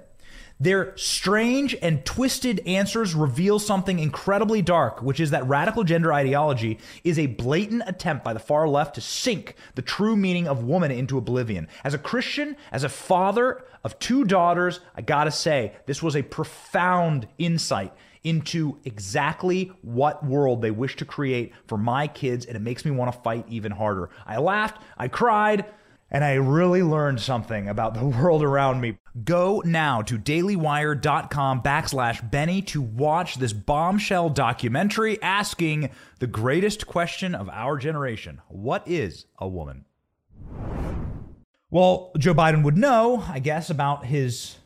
Their 0.58 0.96
strange 0.96 1.76
and 1.82 2.06
twisted 2.06 2.62
answers 2.66 3.14
reveal 3.14 3.60
something 3.60 4.00
incredibly 4.00 4.62
dark, 4.62 5.02
which 5.02 5.20
is 5.20 5.32
that 5.32 5.46
radical 5.48 5.84
gender 5.84 6.14
ideology 6.14 6.80
is 7.04 7.20
a 7.20 7.26
blatant 7.26 7.84
attempt 7.86 8.24
by 8.24 8.32
the 8.32 8.40
far 8.40 8.66
left 8.68 8.96
to 8.96 9.02
sink 9.02 9.56
the 9.76 9.82
true 9.82 10.16
meaning 10.16 10.48
of 10.48 10.64
woman 10.64 10.92
into 10.92 11.18
oblivion. 11.18 11.68
As 11.84 11.94
a 11.94 11.98
Christian, 11.98 12.56
as 12.72 12.86
a 12.86 12.90
father 12.90 13.66
of 13.84 14.00
two 14.00 14.24
daughters, 14.24 14.80
I 14.96 15.02
gotta 15.02 15.32
say, 15.32 15.74
this 15.88 16.02
was 16.02 16.16
a 16.16 16.24
profound 16.24 17.28
insight 17.38 17.92
into 18.24 18.80
exactly 18.86 19.72
what 19.82 20.26
world 20.26 20.62
they 20.62 20.72
wish 20.72 20.96
to 20.96 21.06
create 21.06 21.54
for 21.68 21.78
my 21.78 22.08
kids, 22.08 22.46
and 22.46 22.56
it 22.56 22.62
makes 22.62 22.86
me 22.86 22.92
want 22.92 23.14
to 23.14 23.22
fight 23.22 23.46
even 23.50 23.74
harder. 23.74 24.10
I 24.26 24.38
laughed, 24.38 24.82
I 24.98 25.10
cried, 25.10 25.66
and 26.12 26.24
I 26.24 26.34
really 26.34 26.84
learned 26.84 27.20
something 27.20 27.68
about 27.68 27.94
the 27.94 28.06
world 28.22 28.44
around 28.44 28.82
me. 28.82 28.98
Go 29.24 29.62
now 29.66 30.02
to 30.04 30.18
dailywire.com 30.18 31.62
backslash 31.62 32.30
Benny 32.30 32.62
to 32.64 32.82
watch 32.82 33.36
this 33.36 33.54
bombshell 33.54 34.30
documentary 34.30 35.22
asking 35.22 35.90
the 36.20 36.28
greatest 36.28 36.86
question 36.86 37.34
of 37.34 37.50
our 37.50 37.78
generation 37.78 38.42
What 38.50 38.88
is 38.88 39.26
a 39.38 39.48
woman? 39.48 39.86
Well, 41.70 42.12
Joe 42.18 42.34
Biden 42.34 42.64
would 42.64 42.78
know, 42.78 43.26
I 43.28 43.40
guess, 43.40 43.70
about 43.70 44.06
his 44.06 44.58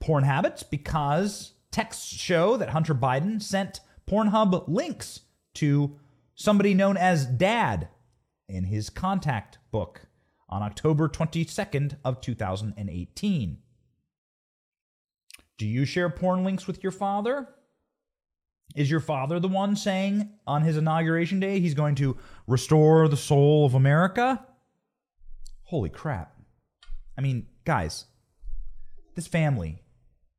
porn 0.00 0.24
habits 0.24 0.62
because 0.62 1.52
texts 1.70 2.06
show 2.06 2.56
that 2.56 2.70
Hunter 2.70 2.94
Biden 2.94 3.42
sent 3.42 3.80
Pornhub 4.08 4.68
links 4.68 5.20
to 5.54 5.98
somebody 6.34 6.74
known 6.74 6.96
as 6.96 7.26
Dad 7.26 7.88
in 8.48 8.64
his 8.64 8.90
contact 8.90 9.58
book 9.70 10.07
on 10.48 10.62
October 10.62 11.08
22nd 11.08 11.96
of 12.04 12.20
2018. 12.20 13.58
Do 15.58 15.66
you 15.66 15.84
share 15.84 16.08
porn 16.08 16.44
links 16.44 16.66
with 16.66 16.82
your 16.82 16.92
father? 16.92 17.48
Is 18.76 18.90
your 18.90 19.00
father 19.00 19.40
the 19.40 19.48
one 19.48 19.76
saying 19.76 20.30
on 20.46 20.62
his 20.62 20.76
inauguration 20.76 21.40
day 21.40 21.58
he's 21.58 21.74
going 21.74 21.94
to 21.96 22.16
restore 22.46 23.08
the 23.08 23.16
soul 23.16 23.66
of 23.66 23.74
America? 23.74 24.44
Holy 25.64 25.90
crap. 25.90 26.34
I 27.16 27.20
mean, 27.20 27.46
guys, 27.64 28.04
this 29.16 29.26
family 29.26 29.82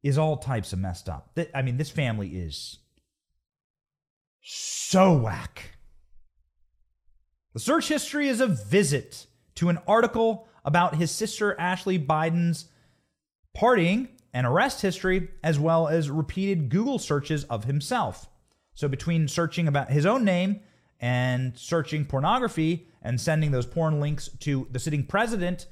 is 0.04 0.18
all 0.18 0.38
types 0.38 0.72
of 0.72 0.80
messed 0.80 1.10
up. 1.10 1.38
I 1.54 1.62
mean, 1.62 1.78
this 1.78 1.90
family 1.90 2.30
is 2.30 2.80
so 4.42 5.18
whack. 5.18 5.78
The 7.54 7.60
search 7.60 7.90
history 7.90 8.30
is 8.30 8.40
a 8.40 8.48
visit 8.48 9.26
to 9.60 9.68
an 9.68 9.78
article 9.86 10.48
about 10.64 10.96
his 10.96 11.12
sister 11.12 11.54
Ashley 11.60 12.00
Biden's 12.00 12.70
partying 13.58 14.08
and 14.34 14.48
arrest 14.48 14.82
history, 14.82 15.28
as 15.44 15.60
well 15.60 15.90
as 15.90 16.10
repeated 16.10 16.70
Google 16.70 16.98
searches 16.98 17.44
of 17.44 17.66
himself. 17.66 18.30
So, 18.74 18.88
between 18.88 19.28
searching 19.28 19.68
about 19.68 19.92
his 19.92 20.06
own 20.06 20.24
name 20.24 20.62
and 21.02 21.58
searching 21.58 22.06
pornography 22.06 22.88
and 23.02 23.20
sending 23.20 23.52
those 23.52 23.66
porn 23.66 24.00
links 24.00 24.30
to 24.40 24.66
the 24.72 24.80
sitting 24.80 25.06
president, 25.06 25.68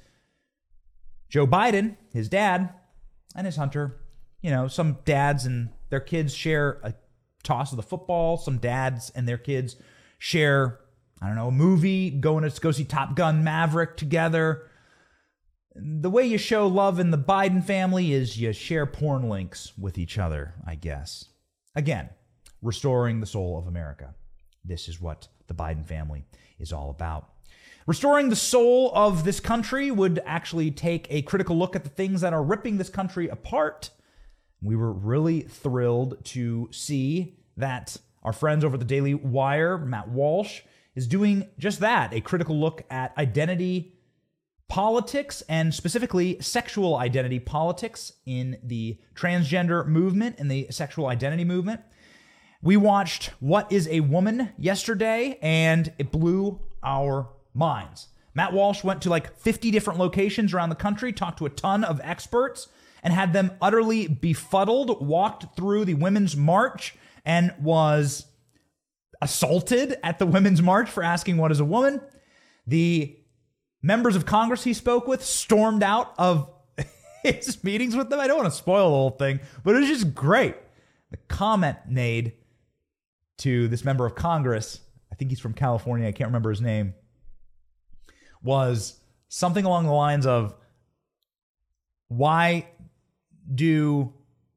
Joe 1.29 1.47
Biden, 1.47 1.95
his 2.11 2.27
dad, 2.27 2.73
and 3.37 3.45
his 3.45 3.55
hunter, 3.55 4.01
you 4.41 4.51
know, 4.51 4.67
some 4.67 4.97
dads 5.05 5.45
and 5.45 5.69
their 5.89 6.01
kids 6.01 6.33
share 6.33 6.81
a 6.83 6.93
toss 7.41 7.71
of 7.71 7.77
the 7.77 7.83
football, 7.83 8.35
some 8.35 8.57
dads 8.57 9.11
and 9.11 9.25
their 9.25 9.37
kids 9.37 9.77
share 10.19 10.81
I 11.21 11.27
don't 11.27 11.35
know, 11.35 11.47
a 11.47 11.51
movie, 11.51 12.11
going 12.11 12.49
to 12.49 12.61
go 12.61 12.71
see 12.71 12.83
Top 12.83 13.15
Gun 13.15 13.43
Maverick 13.43 13.97
together. 13.97 14.63
The 15.75 16.09
way 16.09 16.25
you 16.25 16.37
show 16.37 16.67
love 16.67 16.99
in 16.99 17.11
the 17.11 17.17
Biden 17.17 17.63
family 17.63 18.13
is 18.13 18.39
you 18.39 18.53
share 18.53 18.85
porn 18.85 19.29
links 19.29 19.73
with 19.77 19.97
each 19.97 20.17
other, 20.17 20.53
I 20.65 20.75
guess. 20.75 21.25
Again, 21.75 22.09
restoring 22.61 23.19
the 23.19 23.25
soul 23.25 23.57
of 23.57 23.67
America. 23.67 24.15
This 24.63 24.87
is 24.87 25.01
what 25.01 25.27
the 25.47 25.53
Biden 25.53 25.85
family 25.85 26.25
is 26.59 26.73
all 26.73 26.89
about. 26.89 27.29
Restoring 27.85 28.29
the 28.29 28.35
soul 28.35 28.91
of 28.93 29.23
this 29.23 29.39
country 29.39 29.91
would 29.91 30.19
actually 30.25 30.71
take 30.71 31.07
a 31.09 31.21
critical 31.21 31.57
look 31.57 31.75
at 31.75 31.83
the 31.83 31.89
things 31.89 32.21
that 32.21 32.33
are 32.33 32.43
ripping 32.43 32.77
this 32.77 32.89
country 32.89 33.29
apart. 33.29 33.91
We 34.61 34.75
were 34.75 34.91
really 34.91 35.41
thrilled 35.41 36.23
to 36.25 36.67
see 36.71 37.37
that 37.55 37.97
our 38.23 38.33
friends 38.33 38.65
over 38.65 38.73
at 38.73 38.79
the 38.79 38.85
Daily 38.85 39.13
Wire, 39.13 39.77
Matt 39.77 40.09
Walsh, 40.09 40.61
is 40.97 41.07
doing 41.07 41.47
just 41.59 41.79
that 41.79 42.11
a 42.11 42.19
critical 42.19 42.59
look 42.59 42.83
at 42.89 43.15
identity 43.19 43.93
politics 44.67 45.43
and 45.47 45.71
specifically 45.73 46.37
sexual 46.41 46.97
identity 46.97 47.39
politics 47.39 48.13
in 48.25 48.57
the 48.63 48.97
transgender 49.13 49.85
movement 49.85 50.35
and 50.39 50.49
the 50.49 50.67
sexual 50.71 51.05
identity 51.05 51.45
movement. 51.45 51.81
We 52.63 52.77
watched 52.77 53.27
What 53.39 53.71
is 53.71 53.87
a 53.89 53.99
Woman 53.99 54.49
yesterday, 54.57 55.37
and 55.43 55.93
it 55.99 56.11
blew 56.11 56.59
our 56.83 57.29
minds. 57.53 58.07
Matt 58.33 58.51
Walsh 58.51 58.83
went 58.83 59.03
to 59.03 59.09
like 59.09 59.37
50 59.37 59.69
different 59.69 59.99
locations 59.99 60.51
around 60.51 60.69
the 60.69 60.75
country, 60.75 61.13
talked 61.13 61.37
to 61.37 61.45
a 61.45 61.51
ton 61.51 61.83
of 61.83 62.01
experts, 62.03 62.69
and 63.03 63.13
had 63.13 63.33
them 63.33 63.51
utterly 63.61 64.07
befuddled, 64.07 65.05
walked 65.05 65.55
through 65.55 65.85
the 65.85 65.93
Women's 65.93 66.35
March, 66.35 66.95
and 67.23 67.53
was 67.61 68.25
assaulted 69.21 69.97
at 70.03 70.19
the 70.19 70.25
Women's 70.25 70.61
March 70.61 70.89
for 70.89 71.03
asking 71.03 71.37
what 71.37 71.51
is 71.51 71.59
a 71.59 71.65
woman. 71.65 72.01
The 72.65 73.17
members 73.81 74.15
of 74.15 74.25
Congress 74.25 74.63
he 74.63 74.73
spoke 74.73 75.07
with 75.07 75.23
stormed 75.23 75.83
out 75.83 76.13
of 76.17 76.49
his 77.23 77.63
meetings 77.63 77.95
with 77.95 78.09
them. 78.09 78.19
I 78.19 78.27
don't 78.27 78.37
want 78.37 78.51
to 78.51 78.57
spoil 78.57 78.89
the 78.89 78.95
whole 78.95 79.09
thing, 79.11 79.39
but 79.63 79.75
it 79.75 79.79
was 79.79 79.89
just 79.89 80.13
great. 80.13 80.55
The 81.11 81.17
comment 81.27 81.77
made 81.87 82.33
to 83.39 83.67
this 83.67 83.85
member 83.85 84.05
of 84.05 84.15
Congress, 84.15 84.81
I 85.11 85.15
think 85.15 85.31
he's 85.31 85.39
from 85.39 85.53
California, 85.53 86.07
I 86.07 86.11
can't 86.11 86.27
remember 86.27 86.49
his 86.49 86.61
name, 86.61 86.93
was 88.41 88.99
something 89.29 89.65
along 89.65 89.85
the 89.85 89.93
lines 89.93 90.25
of 90.25 90.55
why 92.07 92.67
do 93.53 94.13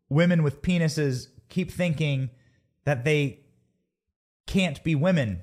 women 0.09 0.43
with 0.43 0.63
penises 0.63 1.29
keep 1.49 1.71
thinking 1.71 2.31
that 2.85 3.05
they 3.05 3.40
can't 4.51 4.83
be 4.83 4.97
women 4.97 5.41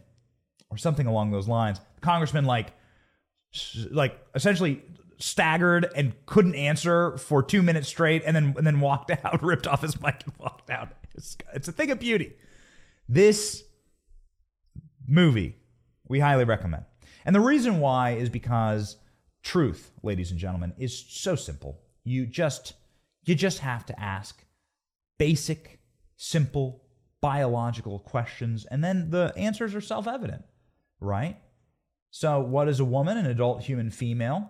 or 0.69 0.77
something 0.77 1.07
along 1.07 1.31
those 1.31 1.47
lines. 1.47 1.79
The 1.95 2.01
congressman 2.01 2.43
like 2.43 2.73
like 3.89 4.19
essentially 4.35 4.83
staggered 5.17 5.89
and 5.95 6.13
couldn't 6.25 6.55
answer 6.55 7.17
for 7.17 7.41
2 7.41 7.63
minutes 7.63 7.87
straight 7.87 8.21
and 8.25 8.35
then 8.35 8.53
and 8.57 8.67
then 8.67 8.81
walked 8.81 9.09
out, 9.23 9.41
ripped 9.41 9.65
off 9.65 9.81
his 9.81 9.99
mic 10.01 10.23
and 10.25 10.33
walked 10.37 10.69
out. 10.69 10.89
It's, 11.15 11.37
it's 11.53 11.67
a 11.69 11.71
thing 11.71 11.89
of 11.89 11.99
beauty. 11.99 12.33
This 13.07 13.63
movie 15.07 15.55
we 16.09 16.19
highly 16.19 16.43
recommend. 16.43 16.83
And 17.25 17.33
the 17.33 17.39
reason 17.39 17.79
why 17.79 18.11
is 18.11 18.29
because 18.29 18.97
truth, 19.41 19.91
ladies 20.03 20.31
and 20.31 20.39
gentlemen, 20.39 20.73
is 20.77 20.97
so 20.97 21.35
simple. 21.35 21.79
You 22.03 22.25
just 22.25 22.73
you 23.23 23.35
just 23.35 23.59
have 23.59 23.85
to 23.85 23.97
ask 23.99 24.43
basic, 25.17 25.79
simple 26.17 26.83
biological 27.21 27.99
questions 27.99 28.65
and 28.69 28.83
then 28.83 29.09
the 29.09 29.33
answers 29.35 29.75
are 29.75 29.81
self-evident, 29.81 30.43
right? 30.99 31.37
So, 32.11 32.41
what 32.41 32.67
is 32.67 32.79
a 32.79 32.85
woman, 32.85 33.17
an 33.17 33.25
adult 33.25 33.63
human 33.63 33.91
female? 33.91 34.49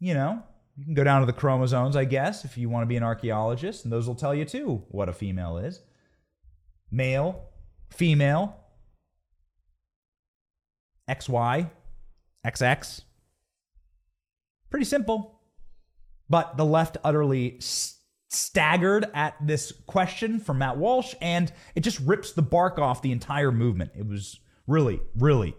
You 0.00 0.14
know, 0.14 0.42
you 0.76 0.84
can 0.84 0.94
go 0.94 1.04
down 1.04 1.20
to 1.20 1.26
the 1.26 1.32
chromosomes, 1.32 1.96
I 1.96 2.04
guess, 2.04 2.44
if 2.44 2.58
you 2.58 2.68
want 2.68 2.82
to 2.82 2.86
be 2.86 2.96
an 2.96 3.02
archaeologist, 3.02 3.84
and 3.84 3.92
those 3.92 4.06
will 4.06 4.14
tell 4.14 4.34
you 4.34 4.44
too 4.44 4.84
what 4.88 5.08
a 5.08 5.12
female 5.12 5.58
is. 5.58 5.80
Male, 6.90 7.42
female, 7.90 8.56
XY, 11.08 11.70
XX. 12.44 13.00
Pretty 14.70 14.84
simple. 14.84 15.40
But 16.28 16.56
the 16.56 16.64
left 16.64 16.96
utterly 17.04 17.60
st- 17.60 18.00
staggered 18.30 19.06
at 19.14 19.34
this 19.44 19.72
question 19.86 20.40
from 20.40 20.58
Matt 20.58 20.76
Walsh, 20.76 21.14
and 21.20 21.52
it 21.74 21.80
just 21.80 22.00
rips 22.00 22.32
the 22.32 22.42
bark 22.42 22.78
off 22.78 23.02
the 23.02 23.12
entire 23.12 23.52
movement. 23.52 23.92
It 23.96 24.06
was 24.06 24.40
really, 24.66 25.00
really 25.16 25.56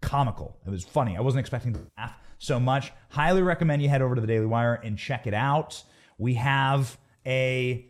comical. 0.00 0.58
It 0.66 0.70
was 0.70 0.84
funny. 0.84 1.16
I 1.16 1.20
wasn't 1.20 1.40
expecting 1.40 1.72
to 1.74 1.80
laugh 1.98 2.14
so 2.38 2.60
much. 2.60 2.92
Highly 3.10 3.42
recommend 3.42 3.82
you 3.82 3.88
head 3.88 4.02
over 4.02 4.14
to 4.14 4.20
the 4.20 4.26
Daily 4.26 4.46
Wire 4.46 4.74
and 4.74 4.98
check 4.98 5.26
it 5.26 5.34
out. 5.34 5.82
We 6.18 6.34
have 6.34 6.98
a 7.26 7.86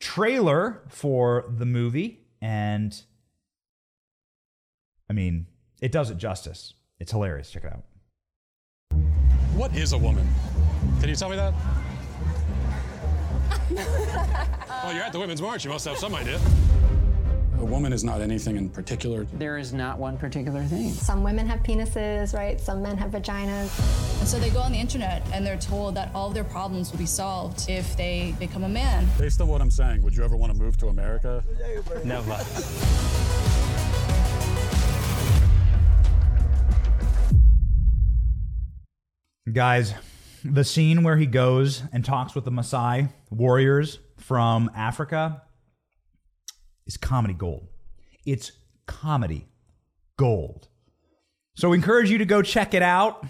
trailer 0.00 0.82
for 0.88 1.44
the 1.48 1.66
movie, 1.66 2.20
and 2.40 3.00
I 5.08 5.12
mean, 5.12 5.46
it 5.80 5.92
does 5.92 6.10
it 6.10 6.18
justice. 6.18 6.74
It's 6.98 7.12
hilarious. 7.12 7.50
Check 7.50 7.64
it 7.64 7.72
out. 7.72 7.84
What 9.54 9.74
is 9.76 9.92
a 9.92 9.98
woman? 9.98 10.28
Can 11.00 11.08
you 11.08 11.16
tell 11.16 11.28
me 11.28 11.36
that? 11.36 11.52
well, 13.70 14.92
you're 14.94 15.04
at 15.04 15.12
the 15.12 15.18
Women's 15.18 15.42
March. 15.42 15.64
You 15.64 15.70
must 15.70 15.84
have 15.86 15.98
some 15.98 16.14
idea. 16.14 16.40
A 17.58 17.64
woman 17.64 17.92
is 17.92 18.02
not 18.02 18.22
anything 18.22 18.56
in 18.56 18.70
particular. 18.70 19.24
There 19.34 19.58
is 19.58 19.74
not 19.74 19.98
one 19.98 20.16
particular 20.16 20.64
thing. 20.64 20.92
Some 20.92 21.22
women 21.22 21.46
have 21.46 21.62
penises, 21.62 22.32
right? 22.34 22.58
Some 22.58 22.80
men 22.80 22.96
have 22.96 23.10
vaginas. 23.10 24.18
And 24.18 24.26
so 24.26 24.38
they 24.38 24.48
go 24.48 24.60
on 24.60 24.72
the 24.72 24.78
internet 24.78 25.22
and 25.34 25.44
they're 25.44 25.58
told 25.58 25.94
that 25.96 26.10
all 26.14 26.30
their 26.30 26.44
problems 26.44 26.90
will 26.90 26.98
be 26.98 27.04
solved 27.04 27.68
if 27.68 27.94
they 27.98 28.34
become 28.38 28.64
a 28.64 28.68
man. 28.68 29.06
Based 29.18 29.42
on 29.42 29.48
what 29.48 29.60
I'm 29.60 29.70
saying, 29.70 30.00
would 30.00 30.16
you 30.16 30.24
ever 30.24 30.36
want 30.36 30.54
to 30.54 30.58
move 30.58 30.78
to 30.78 30.88
America? 30.88 31.44
Never. 32.02 32.38
Guys, 39.52 39.94
the 40.44 40.64
scene 40.64 41.02
where 41.02 41.16
he 41.16 41.26
goes 41.26 41.82
and 41.92 42.04
talks 42.04 42.34
with 42.34 42.44
the 42.44 42.50
Maasai 42.50 43.12
warriors 43.30 43.98
from 44.16 44.70
Africa 44.74 45.42
is 46.86 46.96
comedy 46.96 47.34
gold. 47.34 47.68
It's 48.24 48.52
comedy 48.86 49.48
gold. 50.16 50.68
So 51.56 51.70
we 51.70 51.76
encourage 51.76 52.10
you 52.10 52.18
to 52.18 52.24
go 52.24 52.42
check 52.42 52.74
it 52.74 52.82
out. 52.82 53.24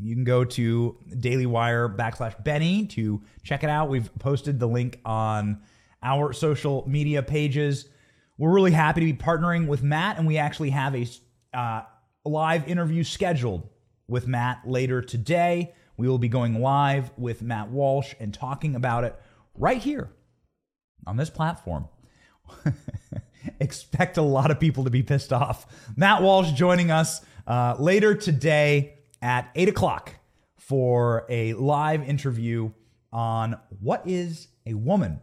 You 0.00 0.14
can 0.14 0.24
go 0.24 0.44
to 0.44 0.96
Daily 1.18 1.46
Wire 1.46 1.88
backslash 1.88 2.42
Benny 2.44 2.86
to 2.88 3.22
check 3.42 3.64
it 3.64 3.70
out. 3.70 3.88
We've 3.88 4.10
posted 4.18 4.60
the 4.60 4.68
link 4.68 5.00
on 5.04 5.62
our 6.02 6.32
social 6.32 6.84
media 6.86 7.22
pages. 7.22 7.88
We're 8.36 8.52
really 8.52 8.72
happy 8.72 9.00
to 9.00 9.06
be 9.06 9.14
partnering 9.14 9.66
with 9.66 9.82
Matt, 9.82 10.18
and 10.18 10.26
we 10.26 10.38
actually 10.38 10.70
have 10.70 10.94
a 10.94 11.06
uh, 11.54 11.82
live 12.24 12.68
interview 12.68 13.02
scheduled 13.02 13.68
with 14.08 14.26
Matt 14.26 14.62
later 14.66 15.00
today. 15.00 15.72
We 15.96 16.08
will 16.08 16.18
be 16.18 16.28
going 16.28 16.60
live 16.60 17.10
with 17.16 17.42
Matt 17.42 17.70
Walsh 17.70 18.14
and 18.18 18.34
talking 18.34 18.74
about 18.74 19.04
it 19.04 19.18
right 19.54 19.80
here 19.80 20.10
on 21.06 21.16
this 21.16 21.30
platform. 21.30 21.88
Expect 23.60 24.16
a 24.16 24.22
lot 24.22 24.50
of 24.50 24.58
people 24.58 24.84
to 24.84 24.90
be 24.90 25.02
pissed 25.02 25.32
off. 25.32 25.66
Matt 25.96 26.22
Walsh 26.22 26.52
joining 26.52 26.90
us 26.90 27.20
uh, 27.46 27.76
later 27.78 28.14
today 28.14 28.94
at 29.22 29.50
8 29.54 29.68
o'clock 29.68 30.14
for 30.58 31.26
a 31.28 31.52
live 31.54 32.02
interview 32.08 32.70
on 33.12 33.58
what 33.80 34.02
is 34.06 34.48
a 34.66 34.74
woman 34.74 35.20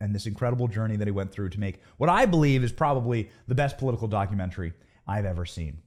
and 0.00 0.14
this 0.14 0.26
incredible 0.26 0.68
journey 0.68 0.96
that 0.96 1.06
he 1.06 1.12
went 1.12 1.32
through 1.32 1.48
to 1.50 1.60
make 1.60 1.80
what 1.96 2.10
I 2.10 2.26
believe 2.26 2.64
is 2.64 2.72
probably 2.72 3.30
the 3.48 3.54
best 3.54 3.78
political 3.78 4.08
documentary 4.08 4.72
I've 5.06 5.24
ever 5.24 5.44
seen. 5.44 5.78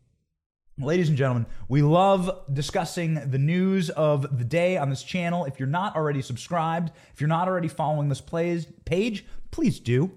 Ladies 0.79 1.09
and 1.09 1.17
gentlemen, 1.17 1.47
we 1.67 1.81
love 1.81 2.29
discussing 2.53 3.15
the 3.31 3.39
news 3.39 3.89
of 3.89 4.37
the 4.37 4.43
day 4.43 4.77
on 4.77 4.91
this 4.91 5.01
channel. 5.01 5.45
If 5.45 5.59
you're 5.59 5.67
not 5.67 5.95
already 5.95 6.21
subscribed, 6.21 6.91
if 7.11 7.19
you're 7.19 7.27
not 7.27 7.47
already 7.47 7.67
following 7.67 8.09
this 8.09 8.21
plays 8.21 8.67
page, 8.85 9.25
please 9.49 9.79
do. 9.79 10.11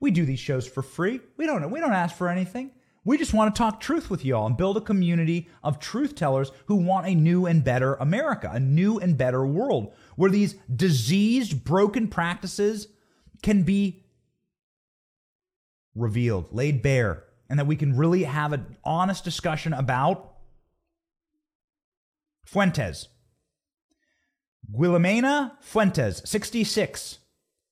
We 0.00 0.10
do 0.10 0.26
these 0.26 0.38
shows 0.38 0.68
for 0.68 0.82
free. 0.82 1.20
We 1.38 1.46
don't 1.46 1.70
we 1.70 1.80
don't 1.80 1.94
ask 1.94 2.14
for 2.14 2.28
anything. 2.28 2.72
We 3.06 3.16
just 3.16 3.32
want 3.32 3.54
to 3.54 3.58
talk 3.58 3.80
truth 3.80 4.10
with 4.10 4.22
y'all 4.22 4.46
and 4.46 4.54
build 4.54 4.76
a 4.76 4.82
community 4.82 5.48
of 5.64 5.78
truth 5.78 6.14
tellers 6.14 6.52
who 6.66 6.76
want 6.76 7.06
a 7.06 7.14
new 7.14 7.46
and 7.46 7.64
better 7.64 7.94
America, 7.94 8.50
a 8.52 8.60
new 8.60 8.98
and 8.98 9.16
better 9.16 9.46
world 9.46 9.94
where 10.16 10.30
these 10.30 10.56
diseased, 10.76 11.64
broken 11.64 12.06
practices 12.06 12.88
can 13.42 13.62
be 13.62 14.04
revealed, 15.94 16.52
laid 16.52 16.82
bare, 16.82 17.24
and 17.52 17.58
that 17.58 17.66
we 17.66 17.76
can 17.76 17.94
really 17.94 18.24
have 18.24 18.54
an 18.54 18.78
honest 18.82 19.24
discussion 19.24 19.74
about 19.74 20.36
Fuentes. 22.46 23.08
Guillermina 24.74 25.52
Fuentes, 25.60 26.22
66, 26.24 27.18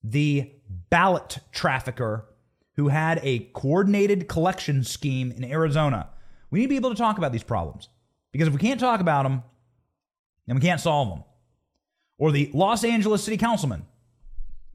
the 0.03 0.51
ballot 0.91 1.39
trafficker 1.51 2.27
who 2.75 2.89
had 2.89 3.21
a 3.23 3.39
coordinated 3.55 4.27
collection 4.27 4.83
scheme 4.83 5.31
in 5.31 5.43
Arizona 5.43 6.09
We 6.51 6.59
need 6.59 6.65
to 6.65 6.69
be 6.69 6.75
able 6.75 6.91
to 6.91 6.95
talk 6.95 7.17
about 7.17 7.31
these 7.31 7.41
problems 7.41 7.89
because 8.31 8.47
if 8.47 8.53
we 8.53 8.59
can't 8.59 8.79
talk 8.79 8.99
about 8.99 9.23
them, 9.23 9.41
then 10.45 10.57
we 10.57 10.61
can't 10.61 10.79
solve 10.79 11.09
them. 11.09 11.23
Or 12.19 12.31
the 12.31 12.51
Los 12.53 12.83
Angeles 12.83 13.23
city 13.23 13.37
councilman 13.37 13.87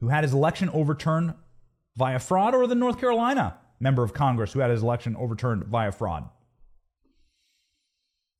who 0.01 0.09
had 0.09 0.25
his 0.25 0.33
election 0.33 0.69
overturned 0.73 1.33
via 1.95 2.19
fraud, 2.19 2.53
or 2.53 2.67
the 2.67 2.75
North 2.75 2.99
Carolina 2.99 3.57
member 3.79 4.03
of 4.03 4.13
Congress 4.13 4.53
who 4.53 4.59
had 4.59 4.71
his 4.71 4.83
election 4.83 5.15
overturned 5.15 5.65
via 5.65 5.91
fraud. 5.91 6.29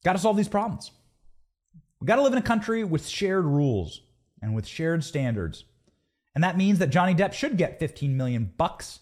Got 0.03 0.13
to 0.13 0.19
solve 0.19 0.37
these 0.37 0.47
problems. 0.47 0.91
We 1.99 2.07
got 2.07 2.17
to 2.17 2.21
live 2.21 2.33
in 2.33 2.39
a 2.39 2.43
country 2.43 2.83
with 2.83 3.07
shared 3.07 3.45
rules 3.45 4.01
and 4.41 4.55
with 4.55 4.67
shared 4.67 5.03
standards. 5.03 5.65
And 6.35 6.43
that 6.43 6.57
means 6.57 6.79
that 6.79 6.91
Johnny 6.91 7.15
Depp 7.15 7.33
should 7.33 7.57
get 7.57 7.79
15 7.79 8.15
million 8.15 8.53
bucks 8.57 8.99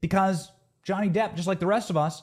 because 0.00 0.50
Johnny 0.82 1.08
Depp, 1.08 1.34
just 1.34 1.48
like 1.48 1.60
the 1.60 1.66
rest 1.66 1.88
of 1.88 1.96
us, 1.96 2.22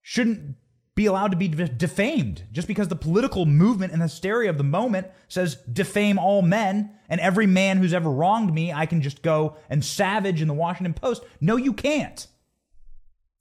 shouldn't 0.00 0.56
be 0.94 1.06
allowed 1.06 1.30
to 1.30 1.36
be 1.36 1.48
defamed 1.48 2.42
just 2.52 2.68
because 2.68 2.88
the 2.88 2.96
political 2.96 3.46
movement 3.46 3.92
and 3.92 4.02
hysteria 4.02 4.50
of 4.50 4.58
the 4.58 4.64
moment 4.64 5.06
says 5.28 5.56
defame 5.72 6.18
all 6.18 6.42
men 6.42 6.90
and 7.08 7.20
every 7.20 7.46
man 7.46 7.78
who's 7.78 7.94
ever 7.94 8.10
wronged 8.10 8.52
me, 8.52 8.72
I 8.72 8.86
can 8.86 9.00
just 9.00 9.22
go 9.22 9.56
and 9.70 9.84
savage 9.84 10.42
in 10.42 10.48
the 10.48 10.54
Washington 10.54 10.92
Post. 10.94 11.22
No, 11.40 11.56
you 11.56 11.72
can't. 11.72 12.26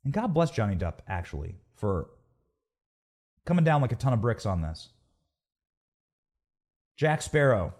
And 0.04 0.14
God 0.14 0.34
bless 0.34 0.52
Johnny 0.52 0.76
Depp, 0.76 0.99
actually, 1.08 1.56
for 1.76 2.10
coming 3.45 3.64
down 3.64 3.82
like 3.82 3.91
a 3.91 3.95
ton 3.95 4.14
of 4.14 4.22
bricks 4.22 4.45
on 4.45 4.62
this. 4.62 4.89
Jack 6.97 7.22
Sparrow. 7.22 7.74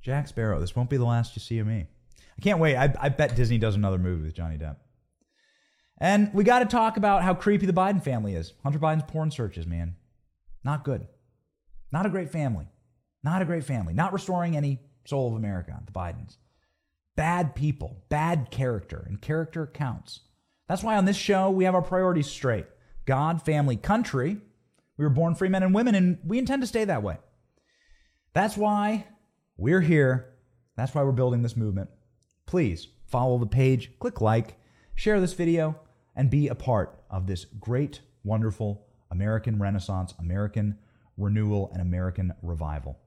Jack 0.00 0.28
Sparrow. 0.28 0.60
This 0.60 0.76
won't 0.76 0.90
be 0.90 0.96
the 0.96 1.04
last 1.04 1.36
you 1.36 1.40
see 1.40 1.58
of 1.58 1.66
me. 1.66 1.86
I 2.38 2.42
can't 2.42 2.58
wait. 2.58 2.76
I, 2.76 2.94
I 3.00 3.08
bet 3.08 3.36
Disney 3.36 3.58
does 3.58 3.74
another 3.74 3.98
movie 3.98 4.24
with 4.24 4.34
Johnny 4.34 4.58
Depp. 4.58 4.76
And 5.98 6.32
we 6.34 6.42
got 6.44 6.58
to 6.58 6.66
talk 6.66 6.96
about 6.96 7.22
how 7.22 7.34
creepy 7.34 7.66
the 7.66 7.72
Biden 7.72 8.02
family 8.02 8.34
is. 8.34 8.52
Hunter 8.62 8.78
Biden's 8.78 9.04
porn 9.04 9.30
searches, 9.30 9.66
man. 9.66 9.94
Not 10.64 10.84
good. 10.84 11.06
Not 11.92 12.06
a 12.06 12.10
great 12.10 12.30
family. 12.30 12.66
Not 13.22 13.42
a 13.42 13.44
great 13.44 13.64
family. 13.64 13.94
Not 13.94 14.12
restoring 14.12 14.56
any 14.56 14.80
soul 15.06 15.28
of 15.28 15.34
America, 15.34 15.80
the 15.86 15.92
Bidens. 15.92 16.36
Bad 17.16 17.54
people, 17.54 18.04
bad 18.08 18.50
character, 18.50 19.04
and 19.06 19.20
character 19.20 19.66
counts. 19.66 20.20
That's 20.68 20.82
why 20.82 20.96
on 20.96 21.04
this 21.04 21.16
show 21.16 21.50
we 21.50 21.64
have 21.64 21.74
our 21.74 21.82
priorities 21.82 22.26
straight 22.26 22.66
God, 23.06 23.42
family, 23.42 23.76
country. 23.76 24.38
We 24.96 25.04
were 25.04 25.10
born 25.10 25.34
free 25.34 25.48
men 25.48 25.62
and 25.62 25.74
women, 25.74 25.94
and 25.94 26.18
we 26.24 26.38
intend 26.38 26.62
to 26.62 26.68
stay 26.68 26.84
that 26.84 27.02
way. 27.02 27.18
That's 28.32 28.56
why 28.56 29.06
we're 29.56 29.80
here. 29.80 30.34
That's 30.76 30.94
why 30.94 31.02
we're 31.02 31.12
building 31.12 31.42
this 31.42 31.56
movement. 31.56 31.90
Please 32.46 32.88
follow 33.06 33.38
the 33.38 33.46
page, 33.46 33.90
click 33.98 34.20
like, 34.20 34.56
share 34.94 35.20
this 35.20 35.32
video, 35.32 35.76
and 36.16 36.30
be 36.30 36.48
a 36.48 36.54
part 36.54 37.02
of 37.10 37.26
this 37.26 37.44
great, 37.44 38.00
wonderful 38.22 38.86
American 39.10 39.60
Renaissance, 39.60 40.14
American 40.18 40.78
renewal, 41.16 41.70
and 41.72 41.82
American 41.82 42.32
revival. 42.42 42.98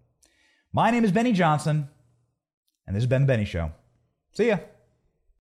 My 0.73 0.91
name 0.91 1.05
is 1.05 1.11
Benny 1.11 1.33
Johnson, 1.33 1.89
and 2.85 2.95
this 2.95 3.03
has 3.03 3.09
been 3.09 3.23
The 3.23 3.27
Benny 3.27 3.45
Show. 3.45 3.71
See 4.33 4.47
ya. 4.47 4.57